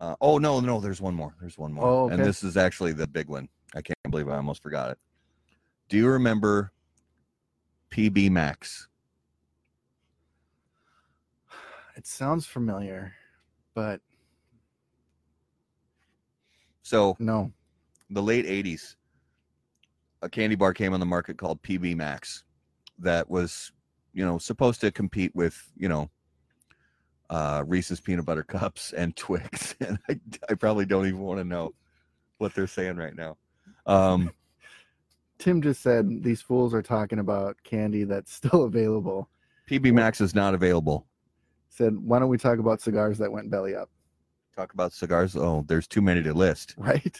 [0.00, 1.34] Uh, oh no, no, there's one more.
[1.40, 3.48] There's one more, Oh, and this is actually the big one.
[3.74, 4.98] I can't believe I almost forgot it.
[5.88, 6.72] Do you remember
[7.90, 8.88] PB Max?
[11.96, 13.12] It sounds familiar,
[13.74, 14.00] but
[16.82, 17.52] So no.
[18.08, 18.94] the late 80s
[20.22, 22.42] a candy bar came on the market called pb max
[22.98, 23.70] that was
[24.14, 26.10] you know supposed to compete with you know
[27.30, 31.44] uh reese's peanut butter cups and twix and i, I probably don't even want to
[31.44, 31.74] know
[32.38, 33.36] what they're saying right now
[33.86, 34.30] um
[35.38, 39.28] Tim just said these fools are talking about candy that's still available.
[39.70, 41.06] PB Max is not available.
[41.68, 43.88] Said, why don't we talk about cigars that went belly up?
[44.56, 45.36] Talk about cigars.
[45.36, 46.74] Oh, there's too many to list.
[46.76, 47.16] Right?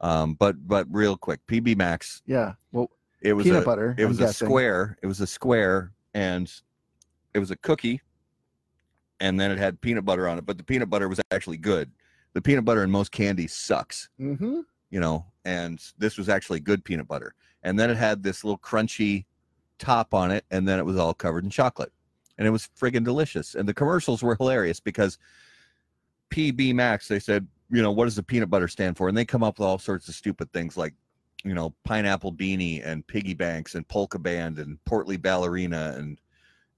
[0.00, 2.22] Um, but but real quick, PB Max.
[2.26, 2.52] Yeah.
[2.70, 2.90] Well,
[3.20, 3.96] It was peanut a butter.
[3.98, 4.96] it I'm was a square.
[5.02, 6.48] It was a square, and
[7.34, 8.00] it was a cookie,
[9.22, 10.44] and then it had peanut butter on it.
[10.44, 11.90] But the peanut butter was actually good.
[12.34, 14.10] The peanut butter in most candy sucks.
[14.20, 14.60] Mm-hmm.
[14.90, 17.34] you know, and this was actually good peanut butter.
[17.62, 19.24] And then it had this little crunchy
[19.78, 21.92] top on it, and then it was all covered in chocolate.
[22.36, 23.54] And it was friggin' delicious.
[23.54, 25.18] And the commercials were hilarious because
[26.30, 29.08] PB Max, they said, you know, what does the peanut butter stand for?
[29.08, 30.94] And they come up with all sorts of stupid things like,
[31.44, 36.18] you know, pineapple beanie and piggy banks and polka band and portly ballerina and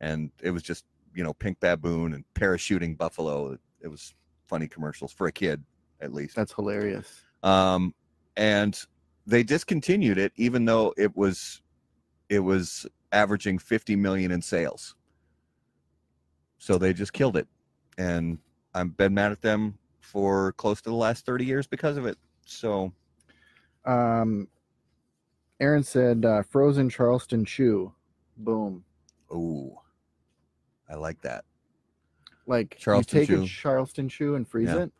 [0.01, 3.57] and it was just, you know, pink baboon and parachuting buffalo.
[3.81, 4.15] It was
[4.47, 5.63] funny commercials for a kid,
[6.01, 7.23] at least That's hilarious.
[7.43, 7.95] um,
[8.37, 8.79] and
[9.27, 11.63] they discontinued it even though it was
[12.29, 14.97] it was averaging 50 million in sales
[16.59, 17.47] so they just killed it
[17.97, 18.39] and
[18.75, 22.19] i've been mad at them for close to the last 30 years because of it
[22.45, 22.93] so
[23.87, 24.49] Um,
[25.61, 27.93] Aaron said, uh, frozen Charleston chew.
[28.37, 28.85] Boom.
[29.31, 29.81] oh
[30.89, 31.45] i like that
[32.47, 33.43] Like Charleston you take chew.
[33.45, 34.83] a Charleston chew and freeze Yeah.
[34.85, 34.93] it.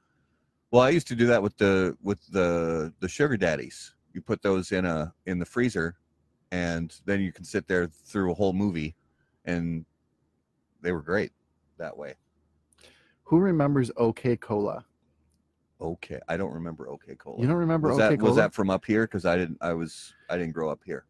[0.71, 4.43] well i used to do that with the with the the sugar daddies you put
[4.43, 5.97] those in a in the freezer
[6.53, 8.95] and then you can sit there through a whole movie
[9.45, 9.85] and
[10.81, 11.33] they were great
[11.79, 12.15] that way
[13.25, 14.85] Who remembers OK Cola?
[15.81, 17.41] Okay, I don't remember OK Cola.
[17.41, 18.31] You don't remember was OK that Cola?
[18.31, 19.03] was that from up here?
[19.07, 19.59] Because I didn't.
[19.61, 20.15] I was.
[20.31, 21.05] I didn't grow up here.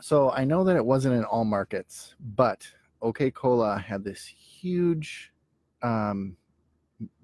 [0.00, 2.66] So I know that it wasn't in all markets, but
[3.02, 5.32] OK Cola had this huge,
[5.82, 6.36] um,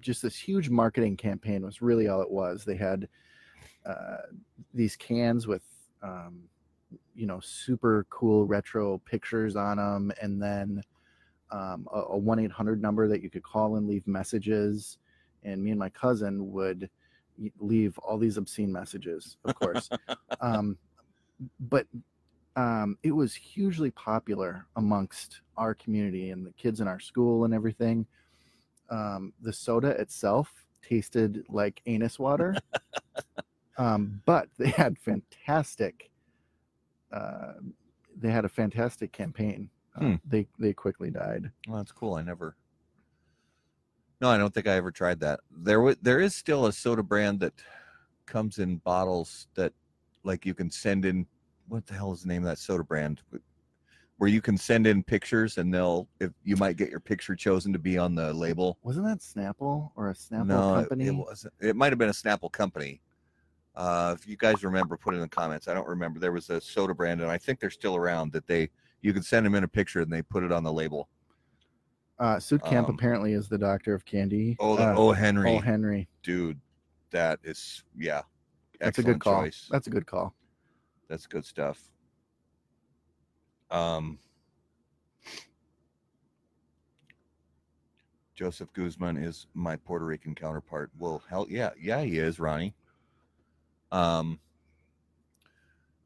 [0.00, 1.64] just this huge marketing campaign.
[1.64, 2.64] Was really all it was.
[2.64, 3.08] They had
[3.86, 4.18] uh,
[4.74, 5.62] these cans with,
[6.02, 6.42] um,
[7.14, 10.82] you know, super cool retro pictures on them, and then
[11.50, 14.98] um, a one eight hundred number that you could call and leave messages.
[15.44, 16.90] And me and my cousin would
[17.60, 19.88] leave all these obscene messages, of course.
[20.40, 20.76] um,
[21.60, 21.86] but
[22.58, 27.54] um, it was hugely popular amongst our community and the kids in our school and
[27.54, 28.04] everything.
[28.90, 32.56] Um, the soda itself tasted like anus water,
[33.78, 36.10] um, but they had fantastic.
[37.12, 37.52] Uh,
[38.16, 39.70] they had a fantastic campaign.
[39.94, 40.14] Uh, Hmm.
[40.24, 41.52] They they quickly died.
[41.68, 42.14] Well, that's cool.
[42.14, 42.56] I never.
[44.20, 45.40] No, I don't think I ever tried that.
[45.48, 47.54] There, was there is still a soda brand that
[48.26, 49.72] comes in bottles that,
[50.24, 51.26] like, you can send in.
[51.68, 53.20] What the hell is the name of that soda brand?
[54.16, 57.72] Where you can send in pictures and they'll, if you might get your picture chosen
[57.72, 58.78] to be on the label.
[58.82, 61.06] Wasn't that Snapple or a Snapple no, it- company?
[61.06, 61.54] it wasn't.
[61.60, 63.00] It might have been a Snapple company.
[63.76, 65.68] Uh, if you guys remember, put it in the comments.
[65.68, 66.18] I don't remember.
[66.18, 68.32] There was a soda brand, and I think they're still around.
[68.32, 68.70] That they
[69.02, 71.08] you could send them in a picture and they put it on the label.
[72.18, 74.56] uh, Suit Camp um, apparently is the doctor of candy.
[74.58, 76.08] Oh, uh, oh Henry, Oh, Henry.
[76.24, 76.58] dude,
[77.12, 78.22] that is yeah.
[78.80, 79.42] That's a good call.
[79.44, 79.68] Choice.
[79.70, 80.34] That's a good call.
[81.08, 81.90] That's good stuff.
[83.70, 84.18] Um,
[88.34, 90.90] Joseph Guzman is my Puerto Rican counterpart.
[90.98, 92.74] Well, hell yeah, yeah, he is, Ronnie.
[93.90, 94.38] Um,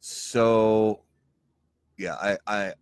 [0.00, 1.02] so
[1.98, 2.72] yeah, I, I,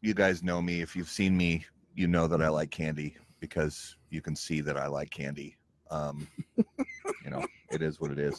[0.00, 0.80] you guys know me.
[0.80, 4.76] If you've seen me, you know that I like candy because you can see that
[4.76, 5.56] I like candy.
[5.90, 8.36] Um, you know, it is what it is.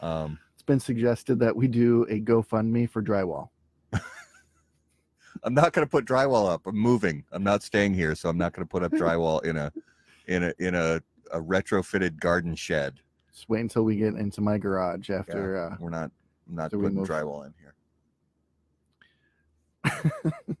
[0.00, 3.48] Um, been suggested that we do a GoFundMe for drywall.
[5.42, 6.66] I'm not going to put drywall up.
[6.66, 7.24] I'm moving.
[7.30, 9.72] I'm not staying here, so I'm not going to put up drywall in a
[10.26, 11.00] in a in a,
[11.32, 13.00] a retrofitted garden shed.
[13.32, 15.70] Just wait until we get into my garage after.
[15.70, 16.10] Uh, We're not
[16.48, 17.74] I'm not So putting drywall in here.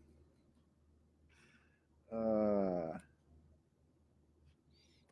[2.12, 2.98] uh,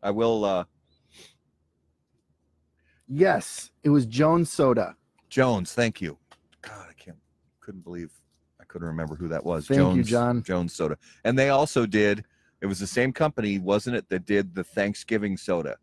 [0.02, 0.64] I will uh
[3.08, 4.96] yes, it was Jones Soda.
[5.28, 6.18] Jones, thank you.
[6.62, 7.16] God, I can't
[7.60, 8.12] couldn't believe
[8.60, 9.66] I couldn't remember who that was.
[9.66, 10.42] Thank you, Jones John.
[10.42, 10.96] Jones soda.
[11.24, 12.24] And they also did
[12.60, 15.76] it was the same company, wasn't it, that did the Thanksgiving soda.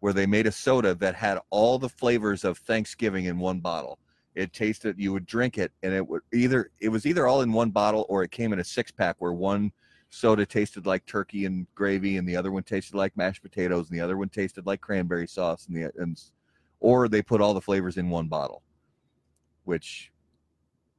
[0.00, 3.98] Where they made a soda that had all the flavors of Thanksgiving in one bottle.
[4.34, 7.52] It tasted you would drink it and it would either it was either all in
[7.52, 9.72] one bottle or it came in a six pack where one
[10.10, 13.96] soda tasted like turkey and gravy and the other one tasted like mashed potatoes and
[13.98, 16.20] the other one tasted like cranberry sauce and the and
[16.80, 18.62] or they put all the flavors in one bottle
[19.64, 20.10] which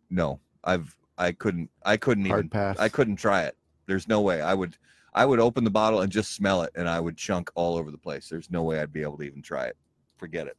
[0.10, 2.80] no i've i couldn't i couldn't even Hard pass.
[2.80, 4.78] i couldn't try it there's no way i would
[5.14, 7.92] i would open the bottle and just smell it and i would chunk all over
[7.92, 9.76] the place there's no way i'd be able to even try it
[10.18, 10.56] forget it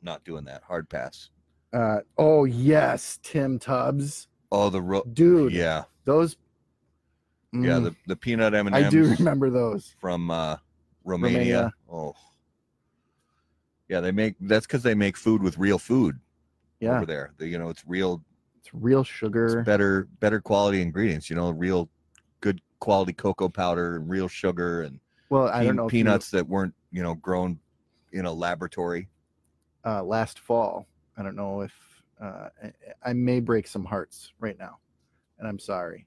[0.00, 0.62] Not doing that.
[0.62, 1.30] Hard pass.
[1.72, 5.52] Uh, oh yes, Tim Tubbs, Oh, the ro- dude.
[5.52, 6.36] yeah, those.
[7.52, 7.58] Yeah.
[7.78, 8.86] Mm, The the peanut M and M's.
[8.86, 9.94] I do remember those.
[10.00, 10.56] from uh,
[11.04, 11.38] Romania.
[11.38, 11.72] Romania.
[11.90, 12.14] Oh,
[13.88, 14.00] yeah.
[14.00, 16.18] They make that's because they make food with real food
[16.80, 17.32] Yeah, over there.
[17.38, 18.22] They, you know, it's real,
[18.58, 19.62] it's real it's sugar.
[19.62, 21.30] better, better quality ingredients.
[21.30, 21.88] You know, real
[22.40, 25.86] good quality cocoa powder and real sugar and Well, I pe- don't know.
[25.86, 27.58] if you- peanuts that weren't you know grown
[28.12, 29.08] in a laboratory.
[29.84, 30.86] uh, last fall.
[31.16, 31.72] I don't know if
[32.22, 32.72] uh, I,
[33.10, 34.78] I may break some hearts right now,
[35.38, 36.06] and I'm sorry,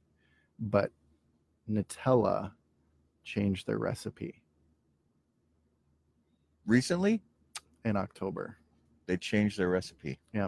[0.60, 0.92] but
[1.70, 2.52] Nutella
[3.24, 4.42] changed their recipe
[6.66, 7.22] Recently,
[7.86, 8.58] in October.
[9.08, 10.20] they changed their recipe.
[10.34, 10.48] Yeah.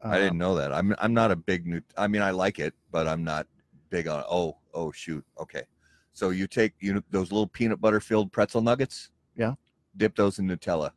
[0.00, 0.72] I Um, didn't know that.
[0.72, 1.80] I'm I'm not a big new.
[1.96, 3.46] I mean, I like it, but I'm not
[3.90, 4.22] big on.
[4.30, 5.24] Oh, oh, shoot.
[5.40, 5.64] Okay,
[6.12, 9.10] so you take you know those little peanut butter filled pretzel nuggets.
[9.36, 9.54] Yeah.
[9.96, 10.92] Dip those in Nutella.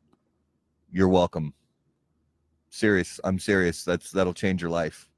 [0.91, 1.53] You're welcome.
[2.69, 3.19] Serious.
[3.23, 3.83] I'm serious.
[3.83, 5.09] That's that'll change your life.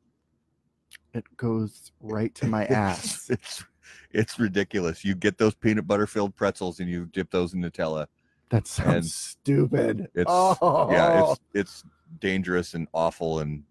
[1.14, 3.30] It goes right to my ass.
[3.30, 3.64] it's
[4.12, 5.04] it's ridiculous.
[5.04, 8.08] You get those peanut butter filled pretzels and you dip those in Nutella.
[8.50, 10.08] That sounds and stupid.
[10.14, 11.84] It's oh, yeah, it's it's
[12.20, 13.64] dangerous and awful and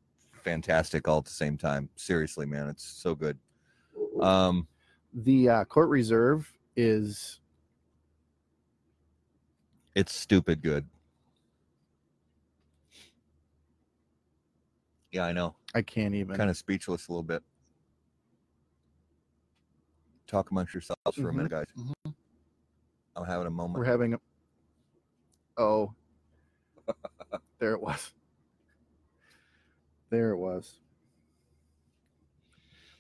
[0.43, 1.89] fantastic all at the same time.
[1.97, 3.39] Seriously, man, it's so good.
[4.21, 4.67] Um,
[5.15, 7.41] the uh, court reserve is
[9.95, 10.87] it's stupid good.
[15.13, 15.55] Yeah, I know.
[15.75, 16.35] I can't even.
[16.37, 17.43] Kind of speechless a little bit.
[20.27, 21.67] Talk amongst yourselves for a Mhm, minute, guys.
[21.77, 22.15] mhm.
[23.15, 23.79] I'm having a moment.
[23.79, 24.21] We're having a.
[25.59, 25.93] Oh.
[27.59, 28.13] there it was.
[30.09, 30.79] There it was.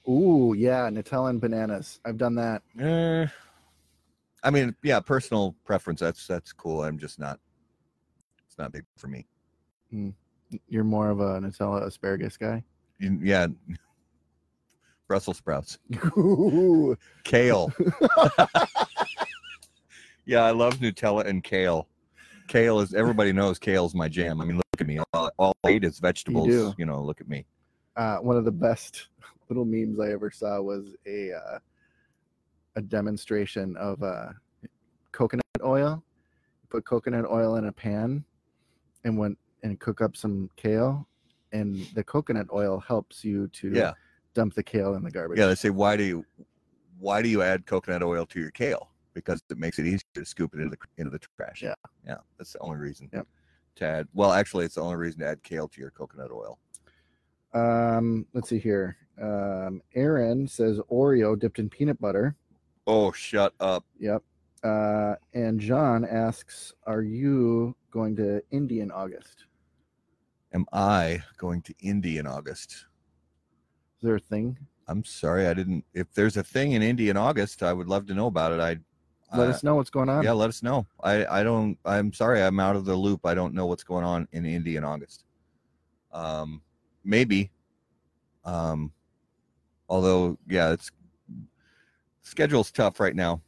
[0.09, 2.01] Ooh, yeah, Nutella and bananas.
[2.05, 2.63] I've done that.
[2.79, 3.27] Eh,
[4.43, 6.01] I mean, yeah, personal preference.
[6.01, 6.83] That's that's cool.
[6.85, 7.39] I'm just not.
[8.49, 9.27] It's not big for me.
[10.69, 12.63] You're more of a Nutella asparagus guy.
[12.99, 13.47] You- yeah,
[15.09, 15.79] Brussels sprouts,
[16.17, 17.73] Ooh, kale.
[20.25, 21.89] yeah, I love Nutella and kale.
[22.49, 24.41] Kale is everybody knows kale's my jam.
[24.41, 24.99] I mean, look at me.
[25.13, 26.49] All, all I eat is vegetables.
[26.49, 26.75] do.
[26.79, 27.47] You know, look at me.
[27.97, 29.09] uh, one of the best
[29.49, 31.59] little memes I ever saw was a uh,
[32.77, 34.29] a demonstration of uh,
[35.13, 36.03] coconut oil.
[36.71, 38.25] Put coconut oil in a pan,
[39.05, 41.07] and when and cook up some kale,
[41.53, 43.93] and the coconut oil helps you to Yeah,
[44.35, 45.39] dump the kale in the garbage.
[45.39, 45.47] yeah.
[45.47, 46.25] They say why do you
[46.99, 48.89] why do you add coconut oil to your kale?
[49.15, 51.63] Because it makes it easier to scoop it into the into the trash.
[51.63, 51.75] Yeah.
[52.07, 52.17] yeah.
[52.39, 53.09] That's the only reason.
[53.13, 53.27] Yep.
[53.77, 56.59] To add, well, actually, it's the only reason to add kale to your coconut oil.
[57.55, 58.97] Um, let's see here.
[59.21, 62.35] Um, Aaron says Oreo dipped in peanut butter.
[62.87, 63.85] Oh, shut up.
[63.99, 64.23] Yep.
[64.65, 69.47] Uh, and John asks, "Are you going to Indy in August?
[70.55, 72.73] Am I going to Indy in August?
[72.73, 74.59] Is there a thing?
[74.89, 75.85] I'm sorry, I didn't.
[75.95, 78.61] If there's a thing in Indy in August, I would love to know about it.
[78.61, 78.79] I
[79.37, 80.25] Let uh, us know what's going on.
[80.25, 80.87] Yeah, let us know.
[81.03, 81.79] I I don't.
[81.85, 83.25] I'm sorry, I'm out of the loop.
[83.25, 85.25] I don't know what's going on in Indy in August.
[86.13, 86.61] Um,
[87.05, 87.51] maybe.
[88.45, 88.93] Um,
[89.89, 90.91] although yeah, it's
[92.23, 93.41] schedule's tough right now.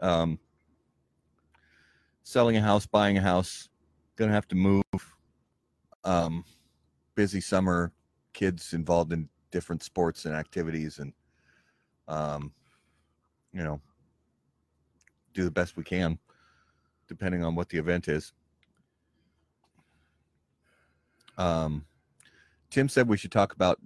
[0.00, 0.38] Um,
[2.22, 3.68] selling a house, buying a house,
[4.16, 4.84] gonna have to move.
[6.04, 6.44] Um,
[7.14, 7.92] busy summer,
[8.32, 11.12] kids involved in different sports and activities, and
[12.08, 12.52] um,
[13.52, 13.80] you know,
[15.32, 16.18] do the best we can,
[17.08, 18.32] depending on what the event is.
[21.38, 21.84] Um,
[22.70, 23.80] Tim said we should talk about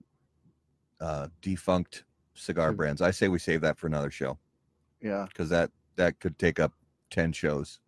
[1.01, 2.05] uh, defunct
[2.35, 3.01] cigar brands.
[3.01, 4.39] I say we save that for another show
[5.01, 5.27] Yeah.
[5.29, 6.73] because that that could take up
[7.11, 7.81] ten shows.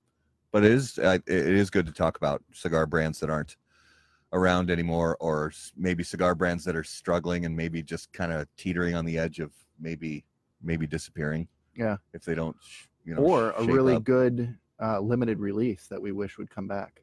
[0.52, 3.56] But it is uh, it is good to talk about cigar brands that aren't
[4.33, 8.94] around anymore, or maybe cigar brands that are struggling and maybe just kind of teetering
[8.94, 10.24] on the edge of maybe
[10.62, 11.48] maybe disappearing.
[11.76, 11.96] Yeah.
[12.12, 12.56] if they don't,
[13.04, 14.04] you know, or a really up.
[14.04, 17.02] good uh, limited release that we wish would come back.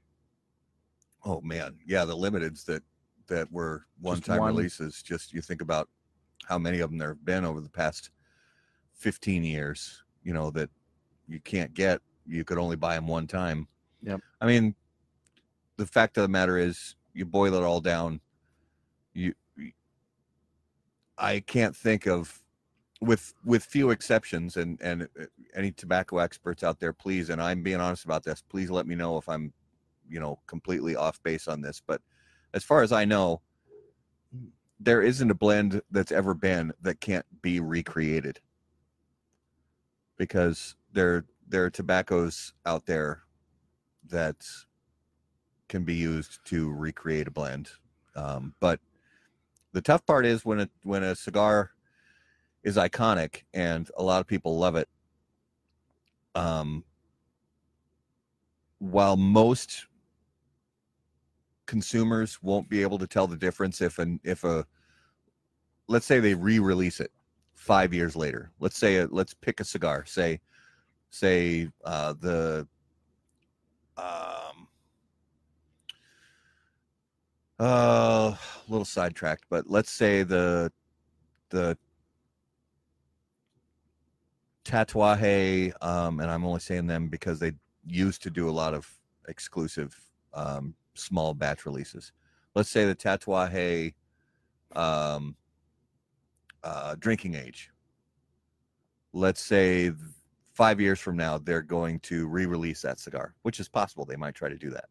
[1.26, 2.84] Oh man, yeah, the limiteds that
[3.28, 4.56] that were one-time one.
[4.56, 5.02] releases.
[5.02, 5.90] Just you think about
[6.46, 8.12] how many of them there have been over the past
[8.94, 10.04] fifteen years.
[10.24, 10.70] You know that
[11.28, 12.02] you can't get.
[12.26, 13.68] You could only buy them one time.
[14.04, 14.22] Yep.
[14.42, 14.76] I mean,
[15.78, 18.22] the fact of the matter is, you boil it all down.
[19.14, 19.34] You,
[21.18, 22.42] I can't think of,
[23.02, 27.64] with with few exceptions, and and uh, any tobacco experts out there, please, and I'm
[27.64, 28.42] being honest about this.
[28.42, 29.54] Please let me know if I'm
[30.10, 32.02] you know completely off base on this but
[32.54, 33.42] as far as i know
[34.80, 38.40] there isn't a blend that's ever been that can't be recreated
[40.18, 43.24] because there there are tobaccos out there
[44.10, 44.46] that
[45.68, 47.70] can be used to recreate a blend.
[48.16, 48.80] Um, but
[49.74, 51.72] the tough part is when a when a cigar
[52.64, 54.90] is iconic and a lot of people love it.
[56.36, 56.84] Um,
[58.80, 59.86] while most
[61.66, 64.66] consumers won't be able to tell the difference if an if a
[65.88, 67.12] let's say they re-release it
[67.56, 70.40] five years later let's say a, let's pick a cigar say
[71.10, 72.68] say uh, the
[73.98, 74.47] um
[77.60, 80.72] uh a little sidetracked but let's say the
[81.50, 81.78] the
[84.64, 87.52] tatuaje um and i'm only saying them because they
[87.88, 88.88] used to do a lot of
[89.28, 90.00] exclusive
[90.34, 92.12] um small batch releases.
[92.56, 93.94] Let's say the tatuaje
[94.76, 95.36] um
[96.64, 97.72] uh drinking age.
[99.14, 99.92] Let's say
[100.54, 104.36] five years from now they're going to re-release that cigar which is possible they might
[104.36, 104.86] try to do that.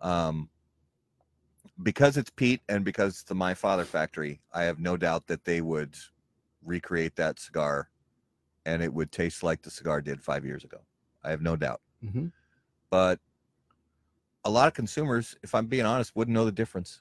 [0.00, 0.48] Um
[1.82, 5.44] because it's Pete and because it's the My Father factory, I have no doubt that
[5.44, 5.96] they would
[6.64, 7.90] recreate that cigar
[8.66, 10.78] and it would taste like the cigar did five years ago.
[11.22, 11.80] I have no doubt.
[12.02, 12.32] Mhm.
[12.90, 13.20] But
[14.44, 17.00] a lot of consumers, if I'm being honest, wouldn't know the difference.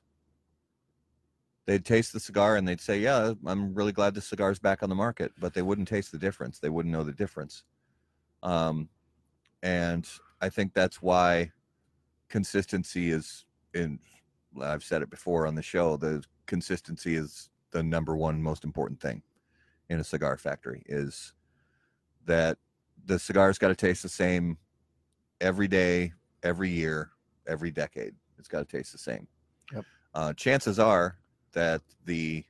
[1.66, 4.90] They'd taste the cigar and they'd say, Yeah, I'm really glad the cigar's back on
[4.90, 6.60] the market, but they wouldn't taste the difference.
[6.60, 7.64] They wouldn't know the difference.
[8.42, 8.90] Um,
[9.62, 10.08] and
[10.42, 11.52] I think that's why
[12.28, 14.00] consistency is in
[14.62, 19.00] I've said it before on the show, the consistency is the number one most important
[19.00, 19.22] thing
[19.90, 21.34] in a cigar factory is
[22.26, 22.58] that
[23.06, 24.58] the cigar's got to taste the same
[25.42, 27.12] every day, every year,
[27.48, 28.14] every decade.
[28.38, 29.28] It's got to taste the same.
[29.74, 29.86] Yep.
[30.14, 31.18] Uh, chances are
[31.54, 32.44] that the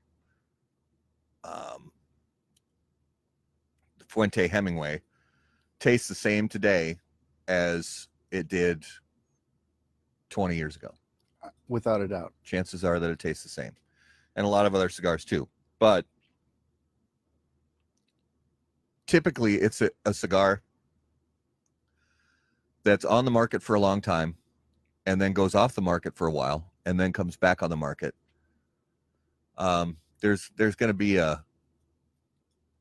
[1.43, 1.91] um,
[3.97, 5.01] the Fuente Hemingway
[5.79, 6.97] tastes the same today
[7.47, 8.85] as it did
[10.29, 10.93] 20 years ago
[11.73, 12.33] without a doubt.
[12.43, 13.71] chances are that it tastes the same.
[14.35, 15.49] And a lot of other cigars too.
[15.79, 16.05] But
[19.07, 20.61] typically it's a, a cigar
[22.83, 24.35] that's on the market for a long time
[25.07, 27.75] and then goes off the market for a while and then comes back on the
[27.75, 28.13] market.
[29.57, 31.43] Um, there's there's going to be a,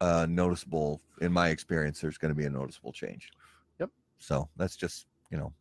[0.03, 3.31] a noticeable in my experience there's going to be a noticeable change.
[3.81, 3.89] Yep.
[4.19, 5.55] so that's just you know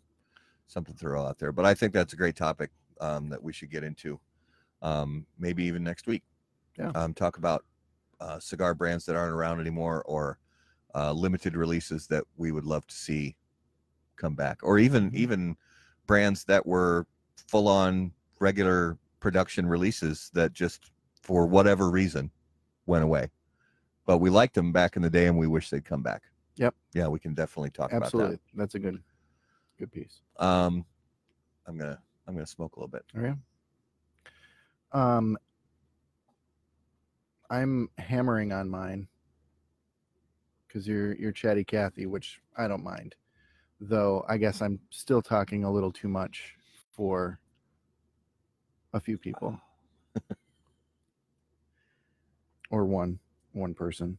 [0.67, 1.53] something to throw out there.
[1.53, 2.71] But i think that's a great topic
[3.02, 4.20] um, that we should get into
[4.82, 6.24] um, maybe even next week.
[6.78, 6.91] Yeah.
[6.95, 7.66] Um, talk about
[8.22, 10.39] uh, cigar brands that aren't around anymore or
[10.95, 13.36] uh, limited releases that we would love to see
[14.16, 15.16] come back, or even Mhm.
[15.16, 15.58] even
[16.06, 17.06] brands that were
[17.47, 20.91] full on regular production releases that just
[21.22, 22.32] for whatever reason
[22.86, 23.30] went away.
[24.06, 26.24] But we liked them back in the day and we wish they'd come back.
[26.56, 26.76] Yep.
[26.93, 27.97] Yeah, we can definitely talk Absolutely.
[27.97, 28.28] About that.
[28.36, 29.04] Absolutely, that's a good
[29.78, 30.22] good piece.
[30.38, 30.86] Um,
[31.66, 33.03] I'm gonna I'm gonna smoke a little bit.
[33.13, 33.36] All right.
[34.93, 35.38] Um
[37.49, 39.09] I'm hammering on mine
[40.65, 43.15] because you're you're chatty Cathy, which I don't mind.
[43.82, 46.55] Though I guess I'm still talking a little too much
[46.93, 47.38] for
[48.93, 49.59] a few people.
[52.71, 53.19] or one
[53.51, 54.17] one person.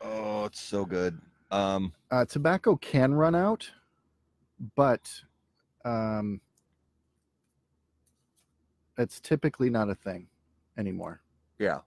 [0.00, 1.20] Oh, it's so good.
[1.50, 3.70] Um, Uh, tobacco can run out,
[4.76, 5.22] but
[5.86, 6.40] um,
[8.98, 10.26] it's typically not a thing
[10.76, 11.20] anymore.
[11.58, 11.78] yeah.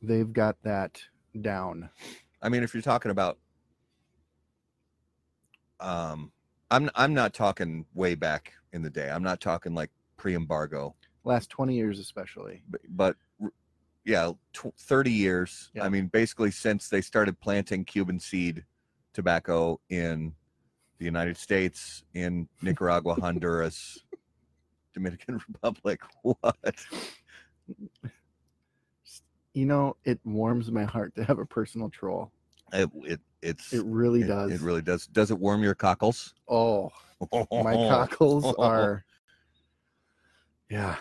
[0.00, 1.02] They've got that
[1.40, 1.90] down.
[2.40, 3.36] I mean, if you're talking about,
[5.80, 6.30] um,
[6.70, 9.10] I'm I'm not talking way back in the day.
[9.10, 12.62] I'm not talking like pre-embargo, Last 20 years, especially.
[12.70, 13.16] but, but
[14.04, 15.70] yeah, tw- 30 years.
[15.74, 15.84] Yeah.
[15.84, 18.64] I mean, basically since they started planting Cuban seed
[19.18, 20.32] tobacco in
[20.98, 23.98] the United States, in Nicaragua, Honduras,
[24.94, 26.00] Dominican Republic.
[26.22, 26.76] What?
[29.54, 32.30] You know, it warms my heart to have a personal troll.
[32.72, 34.52] It, it it's It really it- does.
[34.52, 35.08] It really does.
[35.08, 36.34] Does it warm your cockles?
[36.48, 36.92] oh,
[37.50, 39.04] my cockles are.
[40.70, 40.94] Yeah.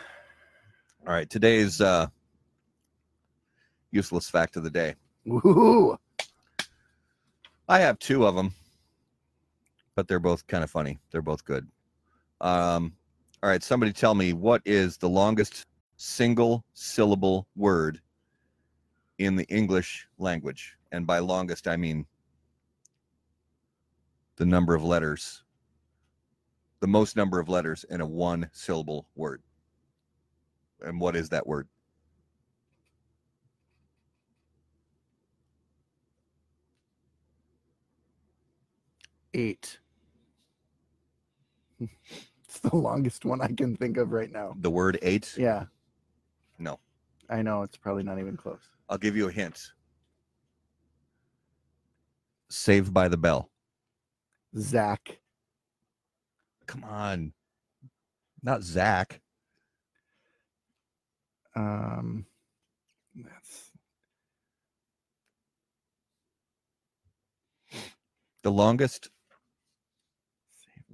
[1.06, 2.08] All right, today's uh,
[3.92, 4.96] useless fact of the day.
[5.24, 5.98] Woo!
[7.70, 8.54] I have two of them,
[9.96, 11.00] but they're both kind of funny.
[11.12, 11.68] They're both good.
[12.40, 12.94] Um,
[13.44, 15.66] all right, somebody tell me what is the longest
[15.98, 18.00] single syllable word
[19.18, 20.78] in the English language?
[20.92, 22.06] And by longest, I mean
[24.38, 25.44] the number of letters,
[26.80, 29.42] the most number of letters in a one syllable word.
[30.82, 31.68] And what is that word?
[39.38, 39.80] Eight.
[41.80, 44.56] it's the longest one I can think of right now.
[44.60, 45.34] The word eight?
[45.38, 45.66] Yeah,
[46.60, 46.80] No.
[47.30, 48.62] I know it's probably not even close.
[48.90, 49.74] I'll give you a hint.
[52.50, 53.50] Saved by the Bell.
[54.58, 55.20] Zach.
[56.66, 57.34] Come on.
[58.42, 59.20] Not Zach.
[61.56, 62.26] Um,
[63.16, 63.72] that's
[68.44, 69.10] The longest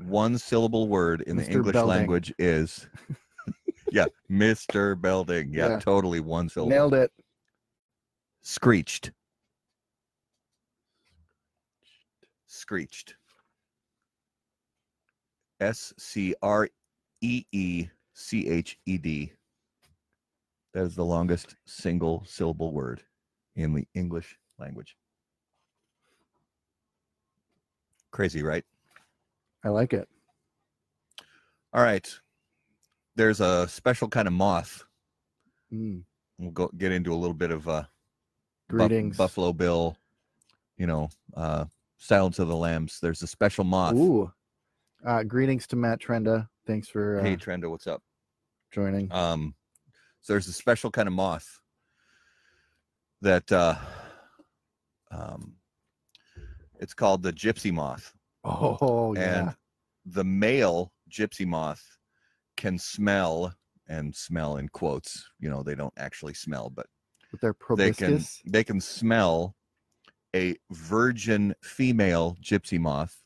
[0.05, 1.89] one syllable word in the English Belding.
[1.89, 2.87] language is
[3.91, 4.99] yeah, Mr.
[4.99, 5.53] Belding.
[5.53, 5.79] Yeah, Yeah.
[5.79, 6.69] totally one syllable.
[6.71, 7.11] nailed it.
[8.41, 9.11] Screeched.
[12.47, 13.15] Screeched.
[15.59, 16.69] S C R
[17.21, 19.31] E E C H E D.
[20.73, 23.01] That is the longest single syllable word
[23.55, 24.97] in the English language.
[28.11, 28.65] Crazy, right?
[29.63, 30.07] I like it.
[31.73, 32.07] All right.
[33.15, 34.83] There's a special kind of moth.
[35.73, 36.03] Mm,
[36.37, 37.83] We'll go get into a little bit of uh
[38.69, 39.17] greetings.
[39.17, 39.95] Buffalo Bill,
[40.77, 41.65] you know, uh,
[41.97, 42.99] Silence of the Lambs.
[43.01, 43.95] There's a special moth.
[43.95, 44.31] Ooh.
[45.05, 46.47] Uh, greetings to Matt Trenda.
[46.65, 48.01] Thanks for uh, Hey, Trenda, what's up?
[48.71, 49.11] joining.
[49.11, 49.53] Um,
[50.21, 51.59] so there's a special kind of moth
[53.21, 53.75] that uh,
[55.11, 55.53] um,
[56.79, 59.21] it's called the gypsy moth, Oh, oh yeah.
[59.23, 59.55] and
[60.05, 61.97] the male gypsy moth
[62.57, 63.53] can smell
[63.87, 65.29] and smell in quotes.
[65.39, 66.87] You know, they don't actually smell, but
[67.31, 68.41] With their they can proboscis.
[68.45, 69.55] they can smell
[70.35, 73.23] a virgin female gypsy moth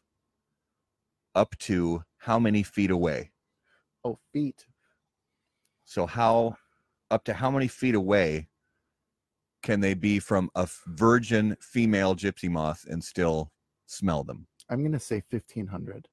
[1.36, 3.32] up to how many feet away
[4.04, 4.66] Oh, feet.
[5.86, 6.58] so how
[7.10, 8.50] up to how many feet away
[9.64, 13.52] can they be from a virgin female gypsy moth and still
[13.86, 16.08] smell them I'm gonna say fifteen hundred.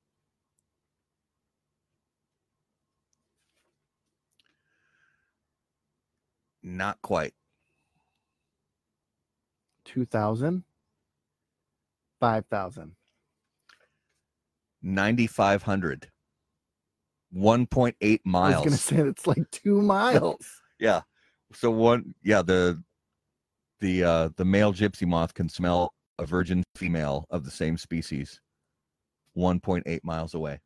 [6.65, 7.35] not quite.
[9.85, 10.65] 2000
[12.21, 12.97] 5000
[14.83, 16.11] 9500
[17.37, 18.55] 1.8 miles.
[18.55, 20.47] i was gonna say it's like two miles.
[20.81, 21.03] Yeah.
[21.53, 22.83] So one yeah the
[23.81, 28.41] the uh the male gypsy moth can smell a virgin female of the same species
[29.37, 30.61] 1.8 miles away.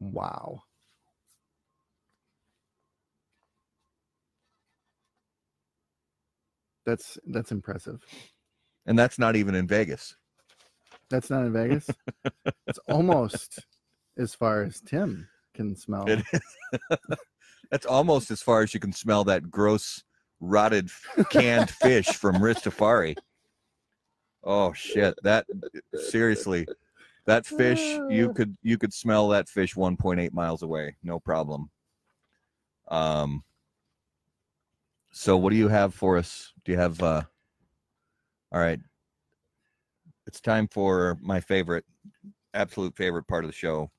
[0.00, 0.62] Wow.
[6.86, 8.02] That's that's impressive.
[8.86, 10.16] And that's not even in vegas.
[11.10, 11.88] That's not in vegas?
[12.66, 13.60] It's almost
[14.18, 16.04] as far as tim can smell.
[16.06, 16.40] It is.
[17.70, 20.02] That's almost as far as you can smell that gross,
[20.40, 20.90] rotted,
[21.30, 23.16] canned fish from Ristafari.
[24.50, 25.14] Oh shit!
[25.22, 25.46] That
[25.94, 26.66] seriously,
[27.26, 31.70] that fish you could you could smell that fish 1.8 miles away, no problem.
[32.88, 33.44] Um.
[35.10, 36.54] So what do you have for us?
[36.64, 37.02] Do you have?
[37.02, 37.22] uh
[38.50, 38.80] All right.
[40.26, 41.84] It's time for my favorite,
[42.54, 43.90] absolute favorite part of the show,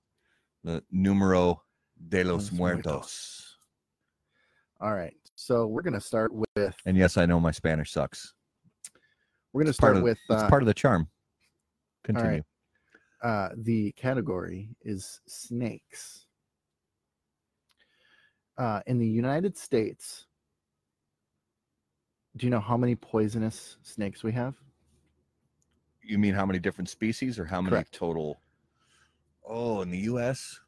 [0.64, 1.62] the numero
[2.08, 3.58] de los Los muertos.
[4.82, 8.34] all right so we're gonna start with And yes, I know my Spanish sucks.
[9.54, 11.08] We're gonna start of with it's uh, part of the charm.
[12.04, 12.44] Continue.
[13.24, 13.30] right.
[13.30, 16.26] uh, the category is snakes.
[18.58, 20.26] Uh, in the United States,
[22.36, 24.56] do you know how many poisonous snakes we have?
[26.02, 27.94] You mean how many different species or how many Correct.
[27.94, 28.42] total?
[29.46, 30.60] Oh, in the U.S.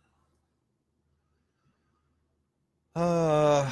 [2.96, 3.72] Uh,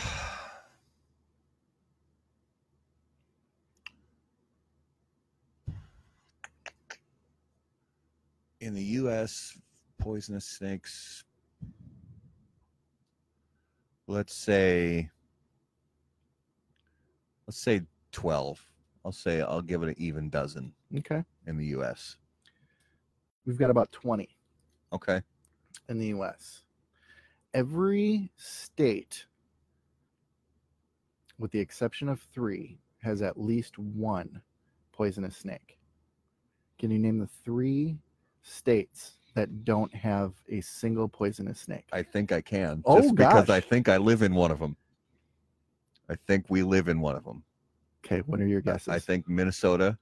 [8.61, 9.57] in the U.S.,
[9.97, 11.23] poisonous snakes.
[14.07, 15.09] Let's say.
[17.47, 17.81] Let's say
[18.11, 18.63] twelve.
[19.05, 21.23] I'll say I'll give it an even dozen Okay.
[21.47, 22.17] in the U.S.
[23.45, 24.29] We've got about 20
[24.93, 25.21] Okay.
[25.87, 26.63] in the US.
[27.53, 29.25] Every state,
[31.39, 34.41] with the exception of three, has at least one
[34.91, 35.79] poisonous snake.
[36.77, 37.97] Can you name the three
[38.43, 41.87] states that don't have a single poisonous snake?
[41.91, 42.81] I think I can.
[42.85, 44.75] Oh, just because I think I live in one of them.
[46.09, 47.43] I think we live in one of them.
[48.05, 48.87] Okay, what are your guesses?
[48.87, 49.97] I think Minnesota.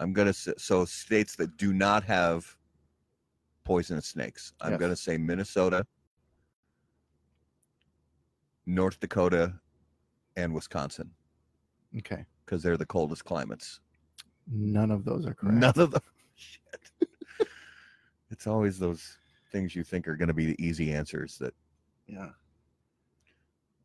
[0.00, 2.56] I'm gonna say so states that do not have
[3.62, 4.52] poisonous snakes.
[4.60, 4.80] I'm Yes.
[4.80, 5.86] gonna say Minnesota,
[8.66, 9.54] North Dakota,
[10.36, 11.10] and Wisconsin
[11.96, 13.80] Okay, because they're the coldest climates.
[14.46, 15.56] none of those are correct.
[15.56, 16.02] None of them.
[16.34, 16.90] Shit.
[18.30, 19.16] It's always those
[19.52, 21.54] things you think are going to be the easy answers that
[22.06, 22.30] Yeah.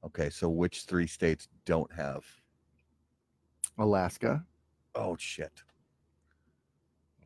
[0.06, 2.24] okay so which three states don't have
[3.78, 4.44] Alaska,
[4.96, 5.64] oh shit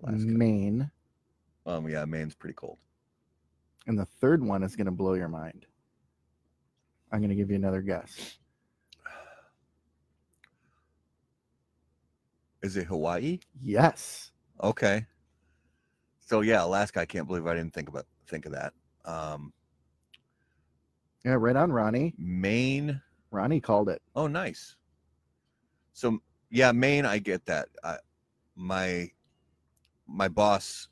[0.04, 0.28] Alaska.
[0.28, 0.92] Maine,
[1.66, 2.78] um yeah maine's pretty cold
[3.88, 5.66] and the third one is going to blow your mind.
[7.12, 8.38] I'm going to give you another guess.
[12.62, 14.32] is it hawaii Yes.
[14.64, 15.06] okay
[16.26, 18.74] so yeah alaska i can't believe i didn't think about think of that
[19.06, 19.52] um
[21.26, 22.14] Yeah, right on, Ronnie.
[22.18, 23.02] maine
[23.32, 24.02] Ronnie called it.
[24.16, 24.76] Oh, nice.
[25.94, 26.20] So
[26.52, 27.68] yeah, Maine, I get that.
[27.84, 27.98] I,
[28.56, 29.10] my
[30.08, 30.88] my boss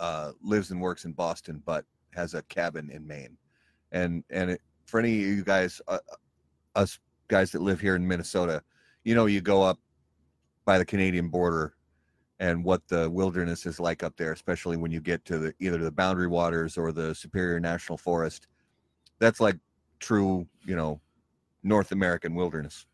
[0.00, 1.84] uh, lives and works in Boston, but
[2.14, 3.38] has a cabin in Maine,
[3.92, 5.98] and and it, for any of you guys, uh,
[6.74, 8.62] us guys that live here in Minnesota,
[9.04, 9.78] you know, you go up
[10.66, 11.74] by the Canadian border,
[12.38, 15.78] and what the wilderness is like up there, especially when you get to the either
[15.78, 18.46] the Boundary Waters or the Superior National Forest.
[19.18, 19.56] That's like
[20.00, 21.00] true, you know,
[21.62, 22.86] North American wilderness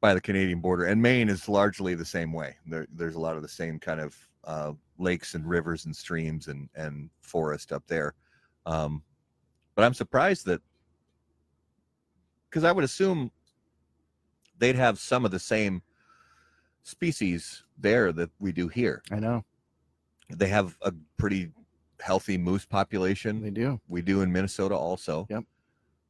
[0.00, 0.84] by the Canadian border.
[0.84, 2.56] And Maine is largely the same way.
[2.66, 6.48] There, there's a lot of the same kind of uh, lakes and rivers and streams
[6.48, 8.14] and, and forest up there.
[8.64, 9.02] Um,
[9.74, 10.62] but I'm surprised that
[12.48, 13.30] because I would assume
[14.58, 15.82] they'd have some of the same
[16.82, 19.02] species there that we do here.
[19.10, 19.44] I know.
[20.28, 21.50] They have a pretty
[22.00, 23.80] healthy moose population They do.
[23.88, 25.26] we do in Minnesota also.
[25.30, 25.44] Yep.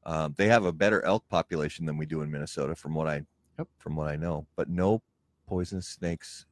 [0.05, 3.23] Um, they have a better elk population than we do in Minnesota, from what I
[3.59, 3.69] Yep.
[3.79, 4.47] from what I know.
[4.57, 5.03] But no
[5.47, 6.47] poisonous snakes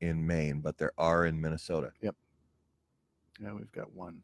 [0.00, 1.92] in Maine, but there are in Minnesota.
[2.00, 2.14] Yep.
[3.40, 4.22] Yeah, we've got one.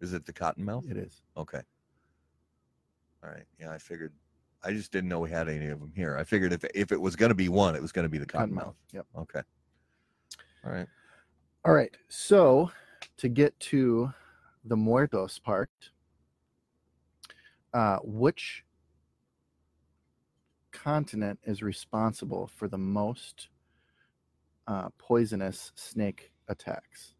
[0.00, 0.90] Is it the cottonmouth?
[0.90, 1.22] It is.
[1.36, 1.62] Okay.
[3.22, 3.44] All right.
[3.58, 4.12] Yeah, I figured.
[4.64, 6.16] I just didn't know we had any of them here.
[6.16, 8.18] I figured if if it was going to be one, it was going to be
[8.18, 8.74] the cottonmouth.
[8.92, 9.06] Yep.
[9.18, 9.42] Okay.
[10.64, 10.86] All right.
[11.64, 11.94] All right.
[12.08, 12.70] So
[13.18, 14.12] to get to
[14.64, 15.70] the Muertos part,
[17.74, 18.64] uh, which
[20.72, 23.48] continent is responsible for the most
[24.66, 27.14] uh, poisonous snake attacks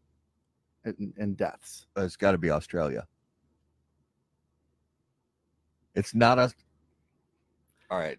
[0.83, 1.85] and, and deaths?
[1.95, 3.07] Uh, It's got to be Australia.
[5.93, 6.51] It's not a.
[7.89, 8.17] All right,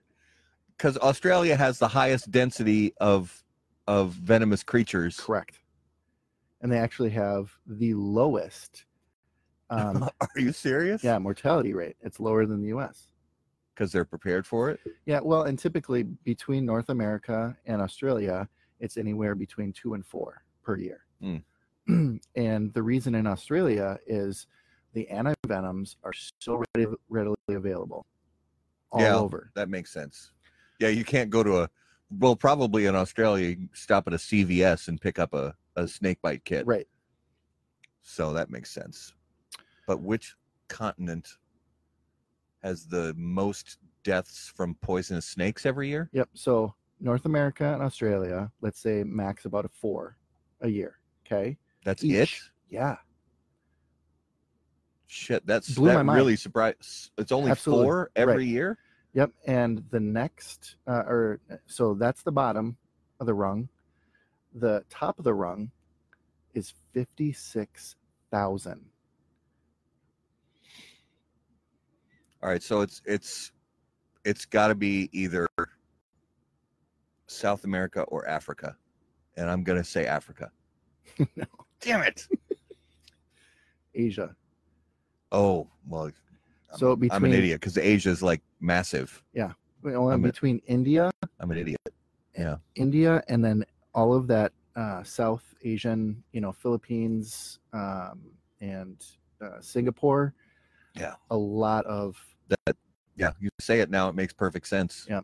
[0.76, 3.42] because Australia has the highest density of
[3.86, 5.18] of venomous creatures.
[5.18, 5.60] Correct.
[6.60, 8.84] And they actually have the lowest,
[9.70, 11.04] um, Are you serious?
[11.04, 11.96] yeah, mortality rate.
[12.00, 13.08] It's lower than the U.S.
[13.74, 14.80] because they're prepared for it.
[15.04, 18.48] Yeah, well, and typically between North America and Australia,
[18.80, 21.02] it's anywhere between two and four per year.
[21.88, 24.46] and the reason in Australia is
[24.92, 28.06] the antivenoms are so readily, readily available
[28.92, 29.16] all Yeah.
[29.16, 29.50] over.
[29.54, 30.32] That makes sense.
[30.78, 31.70] Yeah, you can't go to a.
[32.10, 36.18] Well, probably in Australia, you stop at a CVS and pick up a, a snake
[36.22, 36.66] bite kit.
[36.66, 36.86] Right.
[38.02, 39.12] So that makes sense.
[39.86, 40.36] But which
[40.68, 41.28] continent
[42.62, 46.08] has the most deaths from poisonous snakes every year?
[46.12, 46.28] Yep.
[46.34, 50.16] So North America and Australia, let's say max about a four
[50.60, 50.98] a year.
[51.26, 51.58] Okay.
[51.84, 52.12] That's Each.
[52.14, 52.30] it.
[52.70, 52.96] Yeah.
[55.06, 56.16] Shit, that's Blew my mind.
[56.16, 57.10] really surprised.
[57.16, 57.84] It's only Absolutely.
[57.86, 58.46] four every Right.
[58.46, 58.78] year.
[59.14, 59.32] Yep.
[59.46, 62.76] And the next, uh, or so that's the bottom
[63.20, 63.68] of the rung.
[64.54, 65.70] The top of the rung
[66.54, 68.84] is 56,000.
[72.42, 73.52] All right, so it's it's
[74.24, 75.48] it's got to be either
[77.26, 78.76] South America or Africa,
[79.36, 80.50] and I'm gonna say Africa.
[81.34, 81.46] No.
[81.80, 82.28] Damn it!
[83.94, 84.36] Asia.
[85.32, 86.04] Oh well,
[86.72, 89.22] I'm, So I'm an idiot because Asia is like massive.
[89.82, 91.10] well, I'm a- between India,
[91.40, 91.80] I'm an idiot.
[92.36, 92.56] Yeah.
[92.74, 93.64] India, and then
[93.94, 98.20] all of that uh, South Asian, you know, Philippines um,
[98.60, 99.02] and
[99.40, 100.34] uh, Singapore.
[100.94, 101.14] Yeah.
[101.30, 102.16] A lot of
[102.48, 102.76] that.
[103.16, 105.06] Yeah, you say it now, it makes perfect sense.
[105.08, 105.20] Yeah,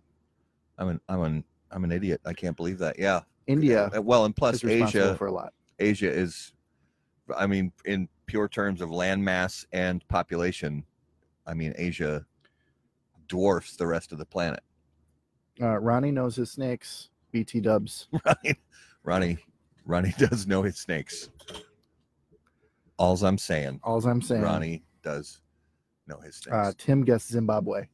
[0.78, 2.20] I'm an I'm an I'm an idiot.
[2.24, 2.98] I can't believe that.
[2.98, 3.20] Yeah.
[3.46, 5.52] India Well, and plus Asia for a lot.
[5.78, 6.52] Asia is,
[7.36, 10.82] I mean, in pure terms of land mass and population,
[11.46, 12.24] I mean, Asia
[13.28, 14.60] dwarfs the rest of the planet.
[15.60, 17.10] Uh, Ronnie knows his snakes.
[17.30, 18.08] BT Dubs.
[18.24, 18.58] Ronnie,
[19.04, 19.38] Ronnie,
[19.84, 21.28] Ronnie does know his snakes.
[22.96, 24.40] All's I'm saying, All's I'm saying.
[24.40, 25.42] Ronnie does
[26.06, 26.56] know his snakes.
[26.56, 27.84] Uh, Tim guessed Zimbabwe,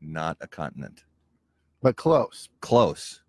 [0.00, 1.04] Not a continent.
[1.82, 2.48] but close.
[2.62, 3.20] Close.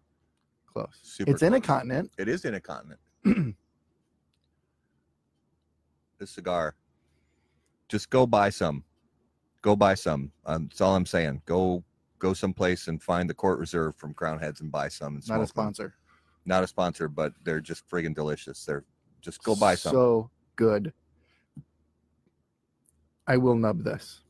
[0.66, 0.98] Close.
[1.02, 1.32] Super.
[1.32, 2.10] it's in a continent.
[2.18, 3.02] It is in a continent.
[6.20, 6.76] this cigar.
[7.88, 8.84] Just go buy some.
[9.62, 10.32] Go buy some.
[10.46, 11.42] Um, that's all I'm saying.
[11.46, 11.84] Go
[12.20, 15.16] go someplace and find the Court Reserve from Crowned Heads and buy some.
[15.16, 15.48] And Not a them.
[15.48, 15.96] sponsor.
[16.46, 18.64] Not a sponsor, but they're just friggin' delicious.
[18.66, 18.84] They're
[19.22, 19.94] just go buy some.
[19.94, 20.94] So good.
[23.28, 24.22] I will nub this.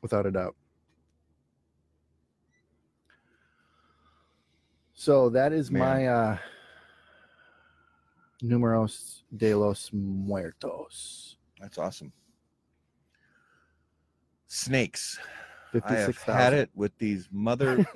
[0.00, 0.56] Without a doubt.
[4.94, 5.80] So that is Man.
[5.80, 6.38] my uh
[8.42, 11.36] Numeros de los Muertos.
[11.60, 12.12] That's awesome.
[14.48, 15.18] Snakes.
[15.72, 17.86] 56, I have had it with these mother.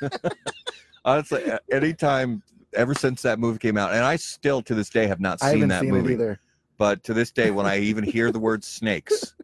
[1.04, 2.42] Honestly, anytime
[2.74, 5.66] ever since that movie came out, and I still to this day have not seen
[5.68, 6.12] that seen movie.
[6.12, 6.40] it either.
[6.78, 9.34] But to this day, when I even hear the word snakes,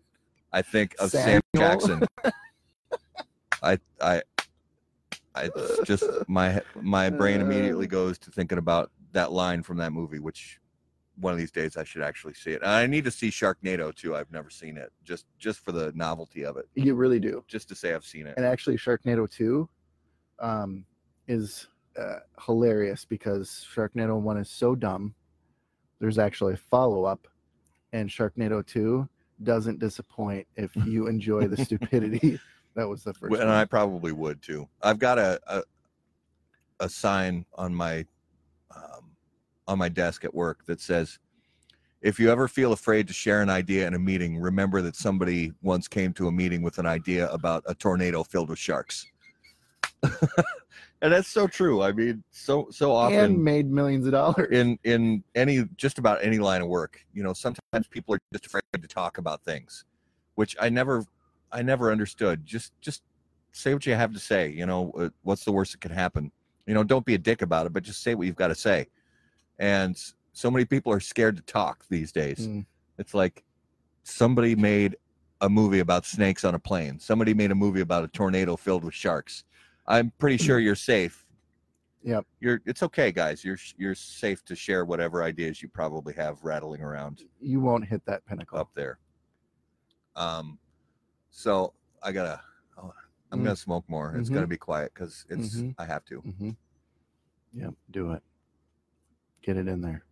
[0.52, 2.02] I think of Sam Jackson.
[3.62, 4.22] I I
[5.34, 9.92] I it's just my my brain immediately goes to thinking about that line from that
[9.92, 10.60] movie, which
[11.20, 12.62] one of these days I should actually see it.
[12.62, 14.14] And I need to see Sharknado too.
[14.14, 17.42] I've never seen it, just just for the novelty of it, You really do.
[17.48, 18.34] just to say I've seen it.
[18.36, 19.68] and actually Sharknado 2
[20.38, 20.84] um,
[21.26, 21.66] is
[21.98, 25.14] uh, hilarious because Sharknado 1 is so dumb.
[25.98, 27.26] There's actually a follow up,
[27.92, 29.08] and Sharknado 2
[29.42, 32.38] doesn't disappoint if you enjoy the stupidity
[32.76, 33.48] that was the first Well, one.
[33.48, 34.68] and I probably would too.
[34.80, 35.62] I've got a a,
[36.78, 38.06] a sign on my
[38.76, 39.07] um,
[39.68, 41.18] on my desk at work that says,
[42.02, 45.52] "If you ever feel afraid to share an idea in a meeting, remember that somebody
[45.62, 49.06] once came to a meeting with an idea about a tornado filled with sharks."
[51.02, 51.82] and that's so true.
[51.82, 54.48] I mean, so so often and made millions of dollars.
[54.50, 58.46] in in any just about any line of work you know sometimes people are just
[58.46, 59.84] afraid to talk about things
[60.34, 61.04] which i never
[61.52, 63.02] i never understood just just
[63.52, 66.30] say what you have to say you know uh, what's the worst that could happen
[66.66, 68.54] you know don't be a dick about it but just say what you've got to
[68.54, 68.86] say
[69.58, 69.96] and
[70.32, 72.66] so many people are scared to talk these days Mm.
[72.98, 73.44] it's like
[74.04, 74.96] somebody made
[75.40, 78.84] a movie about snakes on a plane somebody made a movie about a tornado filled
[78.84, 79.44] with sharks
[79.86, 81.24] i'm pretty sure you're safe
[82.04, 82.24] Yep.
[82.40, 86.80] you're it's okay guys you're you're safe to share whatever ideas you probably have rattling
[86.82, 88.58] around You won't hit that pinnacle.
[88.58, 88.98] up there
[90.16, 90.58] um
[91.30, 92.40] so i gotta
[92.80, 92.92] oh,
[93.32, 93.44] i'm Mm.
[93.44, 94.34] gonna smoke more it's Mhm.
[94.34, 95.74] gonna be quiet because it's Mhm.
[95.78, 96.50] i have to hmm
[97.54, 98.22] Yep, do it.
[99.48, 100.04] Get it in there.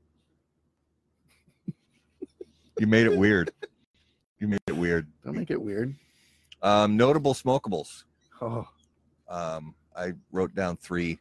[2.79, 3.51] you made it weird.
[4.39, 5.07] You made it weird.
[5.23, 5.95] Don't make it weird.
[6.63, 8.05] um notable smokables.
[8.41, 8.67] Oh,
[9.29, 11.19] um i wrote down three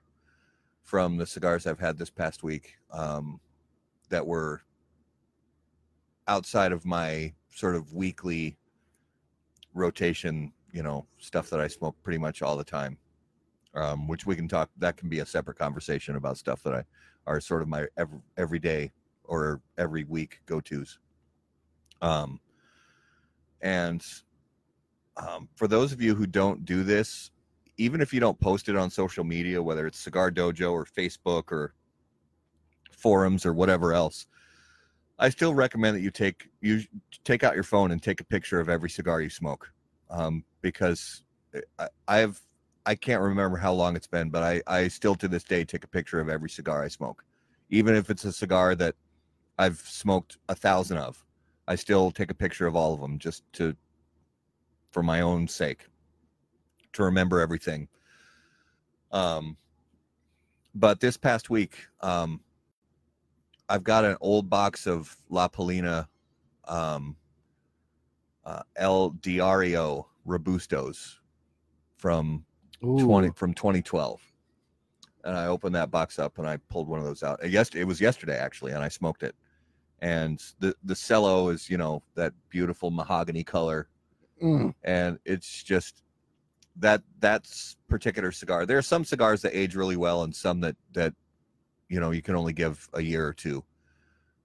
[0.83, 3.37] from the cigars i've had this past week um
[4.07, 4.61] that were
[6.29, 8.55] outside of my sort of weekly
[9.73, 12.97] rotation you know stuff that i smoke pretty much all the time
[13.75, 16.83] um which we can talk that can be a separate conversation about stuff that i
[17.27, 18.91] are sort of my every, everyday
[19.23, 20.99] or every week go-to's.
[22.01, 22.39] Um
[23.61, 24.05] and
[25.17, 27.31] um, for those of you who don't do this
[27.77, 31.51] even if you don't post it on social media whether it's cigar dojo or facebook
[31.51, 31.73] or
[32.91, 34.27] forums or whatever else
[35.19, 36.81] i still recommend that you take you
[37.23, 39.71] take out your phone and take a picture of every cigar you smoke.
[40.09, 41.23] Um, because
[41.79, 42.39] I, i've
[42.85, 45.83] i can't remember how long it's been but i i still to this day take
[45.83, 47.23] a picture of every cigar i smoke
[47.69, 48.95] even if it's a cigar that
[49.57, 51.25] i've smoked a thousand of
[51.67, 53.75] i still take a picture of all of them just to
[54.95, 55.89] for my own sake
[56.95, 57.87] to remember everything.
[59.11, 59.57] Um,
[60.73, 62.39] but this past week, um,
[63.67, 66.07] I've got an old box of La Palina
[66.65, 67.17] um,
[68.45, 71.15] uh, El Diario Robustos
[71.97, 72.45] from
[72.85, 73.05] Ooh.
[73.05, 74.21] 20 from 2012
[75.23, 77.39] and i opened that box up and i pulled one of those out.
[77.47, 79.35] Yes it was yesterday actually and i smoked it.
[79.99, 83.87] And the the cello is you know that beautiful mahogany color.
[84.43, 84.73] Mm.
[84.83, 86.03] and it's just
[86.77, 88.65] that that's particular cigar.
[88.65, 91.13] There are some cigars that age really well and some that that
[91.87, 93.63] you know you can only give a year or two.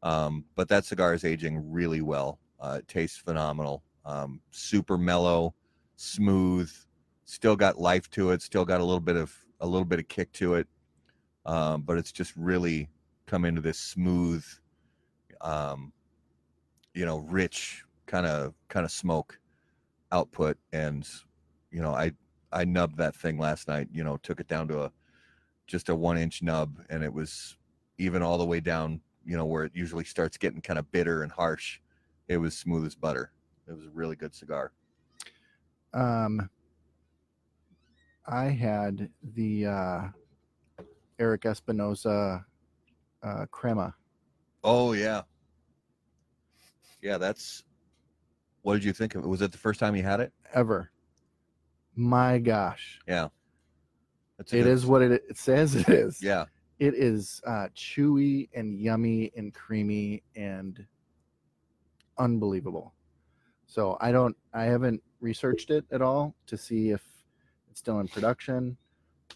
[0.03, 2.39] Um, but that cigar is aging really well.
[2.59, 3.83] Uh, it tastes phenomenal.
[4.05, 5.55] Um, super mellow
[5.97, 6.73] smooth
[7.31, 10.09] still got life to it still got a little bit of a little bit of
[10.09, 10.67] kick to it
[11.47, 12.89] um, but it's just really
[13.27, 14.45] come into this smooth
[15.41, 15.93] um,
[16.95, 19.39] you know rich kind of kind of smoke
[20.13, 20.59] output.
[20.73, 21.09] And
[21.71, 22.11] you know i
[22.53, 24.93] i nubbed that thing last night you know took it down to a
[25.69, 27.57] just a one inch nub and it was
[27.99, 31.23] even all the way down you know where it usually starts getting kind of bitter
[31.23, 31.79] and harsh
[32.31, 33.33] it was smooth as butter.
[33.67, 34.71] It was a really good cigar.
[35.93, 36.49] Um,
[38.31, 40.03] I had the uh,
[41.19, 42.45] Erik Espinosa
[43.23, 43.95] uh, crema.
[44.65, 45.23] oh yeah
[47.03, 47.65] yeah that's
[48.63, 50.91] what did you think of it was it the first time you had it Ever
[51.97, 53.01] My gosh,
[54.39, 56.23] That's a it is what it, it says it is.
[56.23, 56.45] Yeah.
[56.79, 60.87] It is uh, chewy and yummy and creamy and
[62.17, 62.95] unbelievable.
[63.67, 67.03] So I don't, I haven't researched it at all to see if
[67.71, 68.77] it's still in production.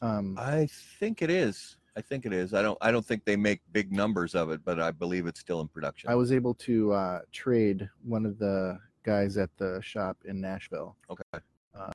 [0.03, 0.68] Um, I
[0.99, 1.76] think it is.
[1.97, 2.53] I think it is.
[2.53, 2.76] I don't.
[2.80, 5.68] I don't think they make big numbers of it, but I believe it's still in
[5.68, 6.11] production.
[6.11, 10.97] I was able to uh, trade one of the guys at the shop in Nashville.
[11.11, 11.45] okay.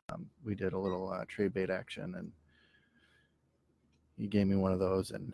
[0.10, 2.32] Um, we did a little uh, trade bait action, and
[4.18, 5.12] he gave me one of those.
[5.12, 5.34] And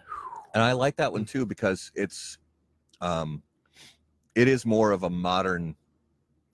[0.54, 2.38] And I like that one too because it's,
[3.02, 3.42] um,
[4.36, 5.76] it is more of a modern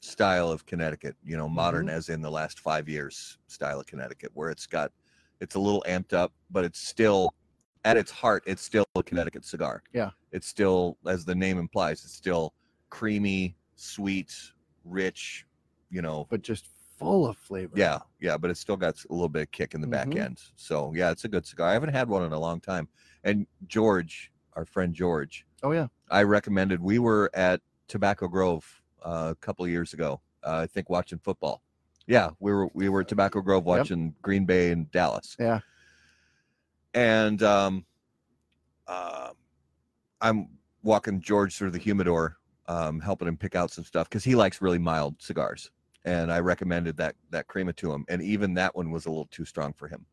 [0.01, 1.15] style of Connecticut.
[1.23, 4.91] You know, modern as in the last five years style of Connecticut, where it's got,
[5.39, 7.33] it's a little amped up, but it's still,
[7.85, 9.81] at its heart, it's still a Connecticut cigar.
[9.93, 10.11] Yeah.
[10.31, 12.53] It's still, as the name implies, it's still
[12.89, 14.35] creamy, sweet,
[14.83, 15.45] rich.
[15.89, 17.73] You know, but just full of flavor.
[17.75, 20.21] Yeah, yeah, but it's still got a little bit of kick in the back Mhm.
[20.21, 20.41] end.
[20.55, 21.67] So yeah, it's a good cigar.
[21.67, 22.87] I haven't had one in a long time.
[23.25, 25.87] And George, our friend George, Oh yeah.
[26.09, 26.79] I recommended.
[26.79, 30.21] We were at Tobacco Grove uh, a couple of years ago.
[30.43, 31.61] Uh, I think watching football.
[32.07, 35.35] Yeah, we were we were at Tobacco Grove watching Green Bay and Dallas.
[35.39, 35.59] Yeah.
[36.93, 37.85] And um,
[38.87, 39.29] uh,
[40.19, 40.49] I'm
[40.83, 42.37] walking George through the humidor,
[42.67, 45.71] um, helping him pick out some stuff because he likes really mild cigars.
[46.03, 49.29] And I recommended that that crema to him, and even that one was a little
[49.31, 50.05] too strong for him.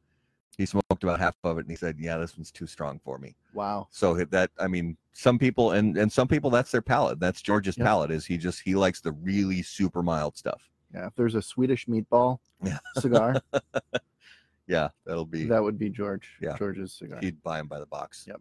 [0.58, 3.16] He smoked about half of it, and he said, "Yeah, this one's too strong for
[3.16, 3.86] me." Wow.
[3.90, 7.20] So that I mean, some people and and some people that's their palate.
[7.20, 7.86] That's George's Yep.
[7.86, 8.10] palate.
[8.10, 10.60] Is he just he likes the really super mild stuff.
[10.92, 11.06] Yeah.
[11.06, 12.78] If there's a Swedish meatball Yeah.
[12.98, 13.40] cigar,
[14.66, 16.28] Yeah, that'll be that would be George.
[16.42, 16.56] Yeah.
[16.58, 17.20] George's cigar.
[17.20, 18.26] he'd buy him by the box.
[18.26, 18.40] Yep.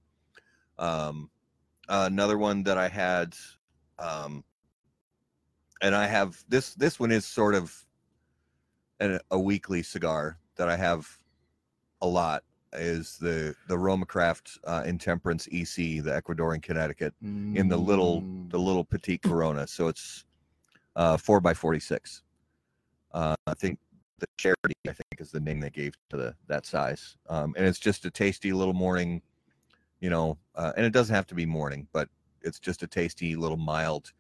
[0.80, 1.30] Um,
[1.88, 3.36] another one that I had,
[4.00, 4.44] um,
[5.84, 6.74] and I have this.
[6.74, 7.74] This one is sort of
[9.00, 11.08] an, a weekly cigar that I have
[12.02, 12.44] a lot.
[12.74, 17.14] Is the the Roma Craft uh, Intemperance EC, the Ecuadorian Connecticut,
[17.56, 18.52] in the little Mm.
[18.52, 19.66] the little petite Corona.
[19.66, 20.26] So it's
[20.96, 22.24] uh, four by forty six.
[23.14, 23.80] Uh, I think
[24.20, 27.66] the charity I think is the name they gave to the that size, um, and
[27.66, 29.22] it's just a tasty little morning,
[30.02, 32.10] you know, uh, and it doesn't have to be morning, but
[32.42, 34.12] it's just a tasty little mild,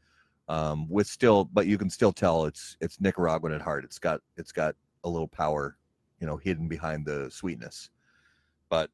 [0.48, 3.84] um, with still, but you can still tell it's it's Nicaraguan at heart.
[3.84, 4.74] It's got it's got
[5.04, 5.77] a little power,
[6.20, 7.90] you know, hidden behind the sweetness,
[8.70, 8.90] but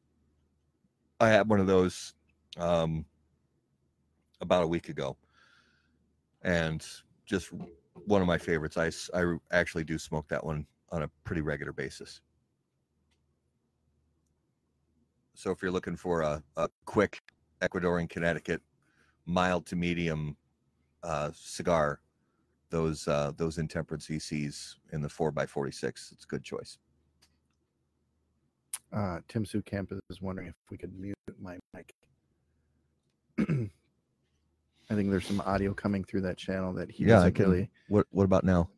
[1.19, 2.13] I had one of those
[2.57, 3.05] um,
[4.41, 5.17] about a week ago,
[6.41, 6.85] and
[7.25, 7.51] just
[8.05, 8.77] one of my favorites.
[8.77, 12.21] I, I actually do smoke that one on a pretty regular basis.
[15.33, 17.21] So if you're looking for a, a quick
[17.61, 18.61] Ecuadorian Connecticut
[19.25, 20.37] mild to medium
[21.01, 22.01] uh, cigar,
[22.69, 26.77] those uh, those intemperance ECs in the four x forty six, it's a good choice.
[28.93, 31.93] Uh, Tim Camp is wondering if we could mute my mic.
[33.39, 37.69] I think there's some audio coming through that channel that he Yeah, I can- really.
[37.87, 38.69] What what about now?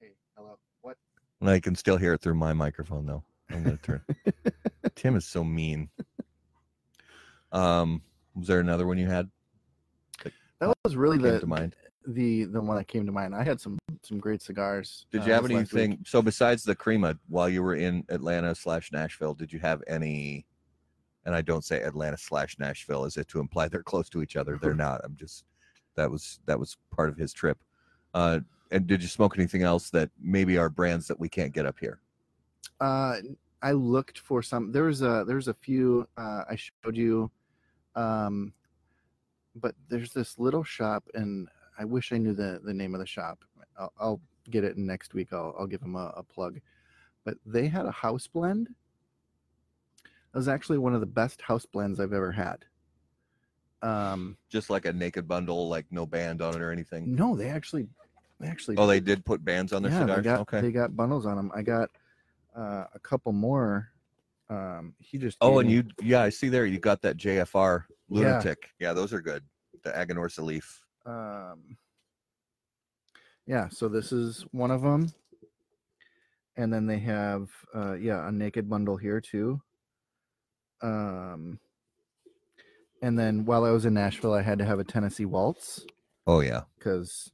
[0.00, 0.58] Hey, hello.
[0.80, 0.96] What?
[1.42, 3.24] I can still hear it through my microphone though.
[3.50, 4.02] I'm gonna turn.
[4.94, 5.90] Tim is so mean.
[7.50, 8.00] Um,
[8.34, 9.28] was there another one you had
[10.60, 11.76] That was really the to mind?
[12.06, 13.34] The the one that came to mind.
[13.34, 15.06] I had some some great cigars.
[15.10, 15.82] Did uh, you have last week.
[15.82, 16.04] anything?
[16.06, 20.46] So besides the crema, while you were in Atlanta slash Nashville, did you have any?
[21.24, 24.36] And I don't say Atlanta slash Nashville as if to imply they're close to each
[24.36, 24.58] other.
[24.60, 25.00] They're not.
[25.04, 25.44] I'm just
[25.96, 27.58] that was that was part of his trip.
[28.14, 28.40] Uh,
[28.70, 31.78] and did you smoke anything else that maybe are brands that we can't get up
[31.78, 32.00] here?
[32.80, 33.18] Uh,
[33.62, 34.72] I looked for some.
[34.72, 37.30] There was a there's a few uh, I showed you,
[37.94, 38.52] um,
[39.54, 41.48] but there's this little shop, and
[41.78, 43.44] I wish I knew the the name of the shop.
[43.78, 44.20] I'll, I'll
[44.50, 45.32] get it next week.
[45.32, 46.60] I'll I'll give them a, a plug.
[47.24, 48.68] But they had a house blend.
[50.04, 52.64] It was actually one of the best house blends I've ever had.
[53.82, 57.14] Um, Just like a naked bundle, like no band on it or anything.
[57.14, 57.88] no, they actually,
[58.38, 58.76] they actually.
[58.76, 60.16] Oh, they did put bands on their yeah, cigars.
[60.18, 60.60] they got okay.
[60.60, 61.50] they got bundles on them.
[61.54, 61.90] I got
[62.56, 63.88] uh, a couple more.
[64.48, 66.66] Um, he just Oh, and me- you, yeah, I see there.
[66.66, 68.16] You got that JFR Yeah.
[68.16, 68.70] lunatic.
[68.78, 69.42] Yeah, those are good.
[69.82, 70.81] The Aganorsa leaf.
[71.06, 71.76] Um
[73.46, 75.12] yeah so this is one of them
[76.56, 79.60] and then they have uh yeah a naked bundle here too
[80.82, 81.58] um
[83.02, 85.84] and then while i was in nashville i had to have a tennessee waltz
[86.26, 87.32] Oh yeah, because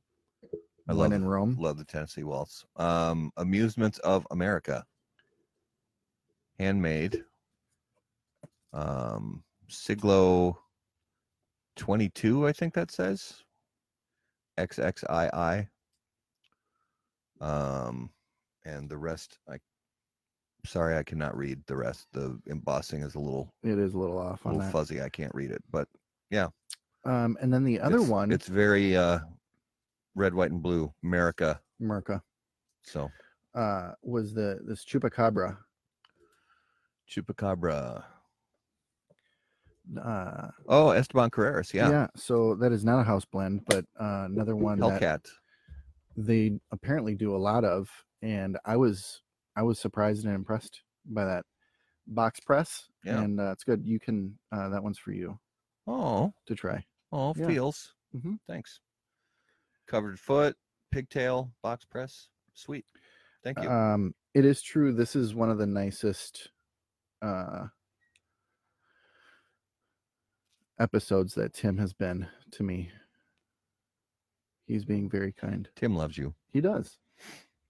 [0.89, 2.64] I love in rome Love the Tennessee Waltz.
[2.77, 4.85] Um, Amusements of America.
[6.59, 7.23] Handmade.
[8.73, 10.59] Um, Siglo
[11.77, 13.45] 22, I think that says.
[14.59, 15.69] XXII.
[17.41, 18.11] Um,
[18.65, 19.59] and the rest, I
[20.67, 22.09] sorry, I cannot read the rest.
[22.13, 24.73] The embossing is a little, It is a little off a on little that.
[24.73, 25.01] fuzzy.
[25.01, 25.89] I can't read it, but
[26.31, 26.49] yeah.
[27.05, 29.21] Um, and then the other it's- one, it's very uh,
[30.15, 31.61] red, white, and blue, America.
[31.81, 32.23] America.
[32.83, 33.09] So
[33.55, 35.57] uh, was the this chupacabra.
[37.09, 38.05] chupacabra.
[39.97, 41.72] Uh, Oh, Esteban Carreras.
[41.72, 42.07] Yeah, Yeah.
[42.16, 45.26] So that is not a house blend, but uh, another one that Hellcat.
[46.16, 47.89] they apparently do a lot of,
[48.22, 49.22] and I was
[49.57, 51.45] I was surprised and impressed by that
[52.07, 52.89] box press.
[53.05, 53.20] Yeah.
[53.22, 53.84] And uh, it's good.
[53.86, 55.39] You can uh, that one's for you
[55.86, 56.84] Oh, to try.
[57.12, 57.47] oh, Yeah.
[57.47, 57.95] feels.
[58.14, 58.39] Mhm.
[58.47, 58.80] Thanks.
[59.86, 60.55] Covered foot,
[60.91, 62.28] pigtail, box press.
[62.53, 62.84] Sweet.
[63.43, 63.70] Thank you.
[63.70, 64.93] Um, it is true.
[64.93, 66.51] This is one of the nicest
[67.22, 67.66] uh,
[70.79, 72.91] episodes that Tim has been to me.
[74.66, 75.68] He's being very kind.
[75.76, 76.35] Tim loves you.
[76.53, 76.99] He does.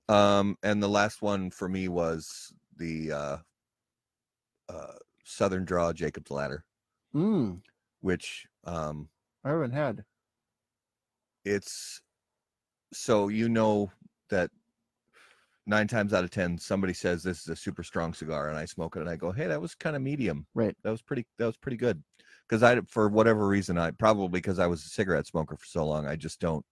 [0.09, 3.37] Um, and the last one for me was the uh,
[4.69, 4.93] uh,
[5.25, 6.65] Southern Draw Jacob's Ladder,
[7.15, 7.61] Mm,
[8.01, 9.09] which um,
[9.45, 10.05] I haven't had.
[11.45, 12.01] it's
[12.93, 13.91] so you know
[14.31, 14.51] that
[15.67, 18.65] nine times out of ten somebody says this is a super strong cigar and i
[18.65, 20.75] smoke it and i go hey that was kind of medium Right.
[20.83, 22.03] that was pretty that was pretty good
[22.49, 25.85] because i for whatever reason i probably because i was a cigarette smoker for so
[25.87, 26.65] long i just don't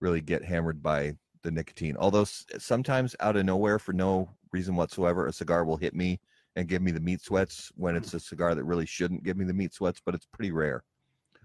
[0.00, 1.12] really get hammered by
[1.42, 5.94] the nicotine although sometimes out of nowhere for no reason whatsoever a cigar will hit
[5.94, 6.20] me
[6.56, 9.44] and give me the meat sweats when it's a cigar that really shouldn't give me
[9.44, 10.84] the meat sweats but it's pretty rare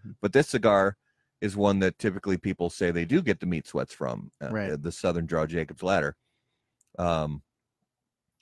[0.06, 0.16] Mhm.
[0.22, 0.98] but this cigar
[1.42, 4.72] is one that typically people say they do get the meat sweats from uh, Right.
[4.72, 6.16] uh, the southern draw jacob's ladder
[7.00, 7.44] um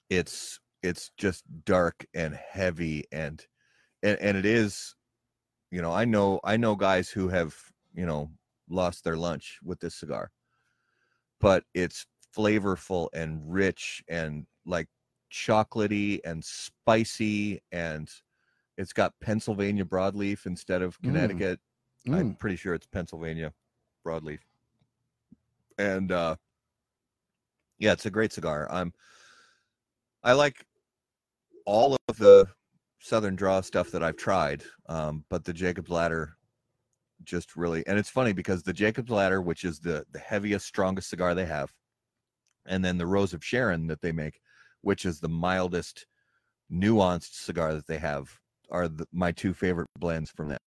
[0.10, 3.46] it's it's just dark and heavy and
[4.04, 4.96] and, and it is
[5.72, 7.56] you know i know i know guys who have
[7.94, 8.30] you know
[8.70, 10.32] lost their lunch with this cigar
[11.40, 14.88] but it's flavorful and rich and like
[15.32, 18.10] chocolatey and spicy and
[18.78, 21.04] it's got pennsylvania broadleaf instead of Mm.
[21.04, 21.60] connecticut
[22.12, 23.54] I'm Mm, pretty sure it's Pennsylvania
[24.06, 24.40] broadleaf.
[25.78, 26.36] And uh
[27.78, 28.68] yeah, it's a great cigar.
[28.72, 28.94] I'm
[30.24, 30.66] I like
[31.66, 32.48] all of the
[33.02, 36.38] Southern Draw stuff that I've tried, um, but the Jacob's Ladder
[37.24, 41.10] just really and it's funny because the Jacob's Ladder, which is the the heaviest, strongest
[41.10, 41.74] cigar they have,
[42.66, 44.40] and then the Rose of Sharon that they make,
[44.82, 46.06] which is the mildest,
[46.72, 48.40] nuanced cigar that they have,
[48.70, 50.60] are the, my two favorite blends from them.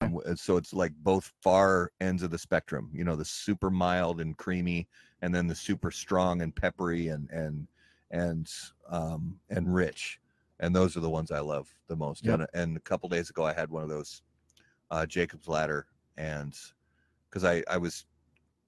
[0.00, 4.22] Um, so it's like both far ends of the spectrum you know the super mild
[4.22, 4.88] and creamy
[5.20, 7.68] and then the super strong and peppery and and
[8.10, 8.50] and
[8.88, 10.18] um and rich
[10.60, 12.40] and those are the ones i love the most Yep.
[12.40, 14.22] and, and a couple days ago i had one of those
[14.90, 15.86] uh jacob's ladder
[16.16, 16.54] and
[17.28, 18.06] because i i was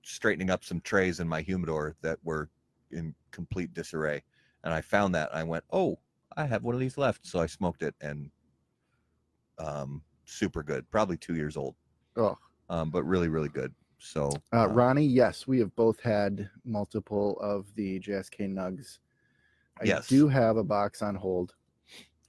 [0.02, 2.50] straightening up some trays in my humidor that were
[2.90, 4.22] in complete disarray
[4.64, 5.98] and i found that and i went oh
[6.36, 8.30] i have one of these left so i smoked it and
[9.58, 11.74] um super good probably two years old
[12.16, 12.36] Oh,
[12.68, 17.36] um but really really good so uh, uh, Ronnie, yes, we have both had multiple
[17.40, 19.00] of the JSK nugs.
[19.80, 20.06] I Yes.
[20.08, 21.54] do have a box on hold.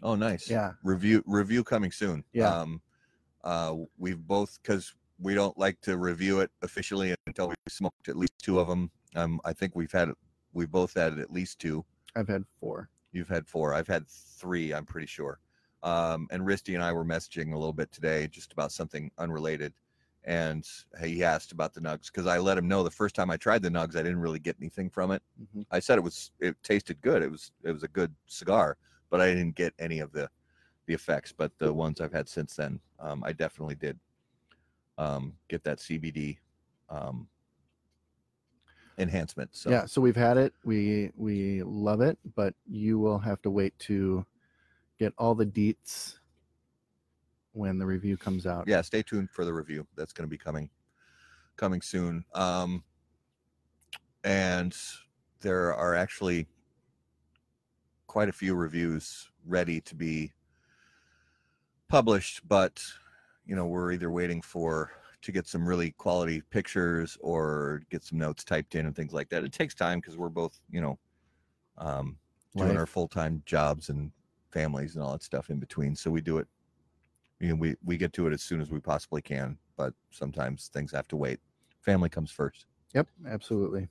[0.04, 0.74] Oh nice Yeah.
[0.84, 2.60] review review coming soon Yeah.
[2.62, 2.82] um
[3.44, 8.16] uh we've both because we don't like to review it officially until we smoked at
[8.16, 10.10] least two of them um i think we've had
[10.54, 11.86] we both had at least two
[12.16, 12.90] I've had four.
[13.12, 13.76] You've had four.
[13.76, 15.40] I've had three, I'm pretty sure.
[15.84, 19.74] Um, and Risty and I were messaging a little bit today just about something unrelated.
[20.24, 20.68] And
[21.00, 23.62] he asked about the nugs because I let him know the first time I tried
[23.62, 25.22] the nugs, I didn't really get anything from it.
[25.40, 25.68] Mhm.
[25.70, 27.22] I said it was it tasted good.
[27.22, 28.76] It was it was a good cigar,
[29.10, 30.30] but I didn't get any of the
[30.86, 31.32] the effects.
[31.32, 34.00] But the ones I've had since then, um, I definitely did
[34.98, 36.38] um, get that CBD
[36.90, 37.28] um,
[38.98, 39.50] enhancement.
[39.54, 40.54] So Yeah, so we've had it.
[40.64, 44.26] We we love it, but you will have to wait to
[45.00, 46.20] get all the deets
[47.54, 48.68] when the review comes out.
[48.68, 50.70] yeah stay tuned for the review that's going to be coming
[51.58, 52.84] coming soon um
[54.24, 54.76] and
[55.42, 56.48] there are actually
[58.10, 60.34] quite a few reviews ready to be
[61.88, 62.84] published but
[63.46, 64.92] you know we're either waiting for
[65.22, 69.30] to get some really quality pictures or get some notes typed in and things like
[69.30, 70.98] that it takes time because we're both you know
[71.78, 72.18] um
[72.58, 72.80] doing Life.
[72.80, 74.12] our full-time jobs and
[74.52, 76.48] families and all that stuff in between so we do it
[77.40, 80.68] you know, we we get to it as soon as we possibly can, but sometimes
[80.68, 81.40] things have to wait.
[81.82, 82.66] Family comes first.
[82.94, 83.88] Yep, absolutely.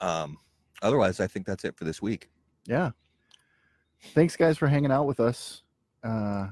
[0.00, 0.38] Um,
[0.82, 2.28] otherwise, I think that's it for this week.
[2.66, 2.90] Yeah.
[4.14, 5.62] Thanks guys for hanging out with us.
[6.02, 6.48] Uh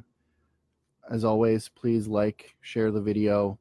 [1.10, 3.58] as always, please like, share the video,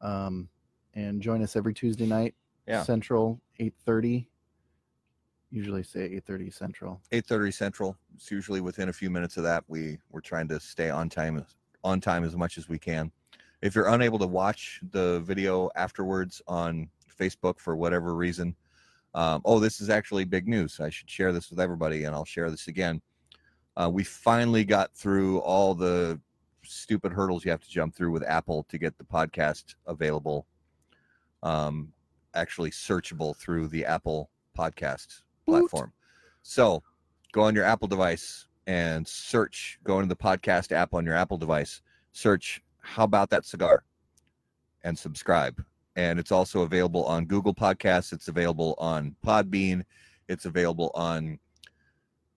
[0.00, 0.48] um,
[0.94, 2.34] and join us every Tuesday night,
[2.66, 2.82] Yeah.
[2.82, 4.28] Central, eight thirty.
[5.50, 7.00] usually say 8:30 Central.
[7.12, 7.96] 8:30 Central.
[8.14, 9.62] It's usually within a few minutes of that.
[9.68, 11.44] We we're trying to stay on time
[11.84, 13.12] on time as much as we can.
[13.60, 16.88] If you're unable to watch the video afterwards on
[17.20, 18.56] Facebook for whatever reason,
[19.14, 20.80] um, oh, this is actually big news.
[20.80, 23.00] I should share this with everybody, and I'll share this again.
[23.76, 26.20] Uh, we finally got through all the
[26.64, 30.46] stupid hurdles you have to jump through with Apple to get the podcast available,
[31.42, 31.92] um,
[32.34, 35.92] actually searchable through the Apple podcast platform.
[36.42, 36.82] So
[37.32, 41.38] go on your Apple device and search, go into the podcast app on your Apple
[41.38, 41.82] device,
[42.12, 43.84] search How About That Cigar
[44.84, 45.62] and subscribe.
[45.96, 49.84] And it's also available on Google Podcasts, it's available on Podbean,
[50.28, 51.38] it's available on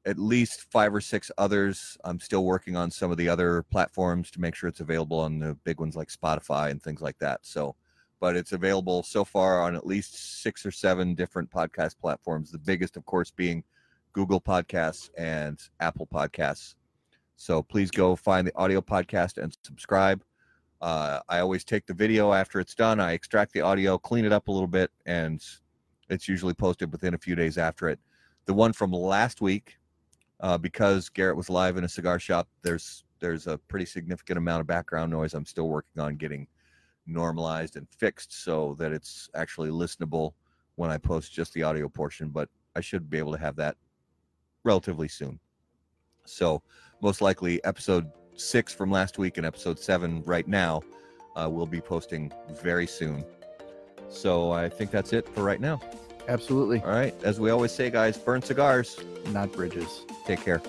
[0.06, 1.98] at least five or six others.
[2.04, 5.40] I'm still working on some of the other platforms to make sure it's available on
[5.40, 7.40] the big ones like Spotify and things like that.
[7.44, 7.76] So,
[8.20, 12.52] but it's available so far on at least six or seven different podcast platforms.
[12.52, 13.64] The biggest, of course, being
[14.14, 16.76] Google Podcasts and Apple Podcasts.
[17.36, 20.24] So please go find the audio podcast and subscribe.
[20.82, 23.00] Uh, I always take the video after it's done.
[23.00, 25.44] I extract the audio, clean it up a little bit, and
[26.10, 28.00] it's usually posted within a few days after it.
[28.46, 29.78] The one from last week
[30.40, 32.48] uh, because Garrett was live in a cigar shop.
[32.62, 35.34] There's there's a pretty significant amount of background noise.
[35.34, 36.48] I'm still working on getting
[37.08, 40.34] normalized and fixed so that it's actually listenable
[40.76, 42.30] when I post just the audio portion.
[42.30, 43.78] But I should be able to have that
[44.64, 45.40] relatively soon.
[46.26, 46.62] So
[47.02, 50.82] most likely episode six from last week and episode seven right now
[51.36, 53.24] uh, will be posting very soon.
[54.10, 55.82] So I think that's it for right now.
[56.28, 56.82] Absolutely.
[56.82, 57.14] All right.
[57.24, 58.98] As we always say, guys, burn cigars.
[59.28, 60.06] Not bridges.
[60.26, 60.62] Take care.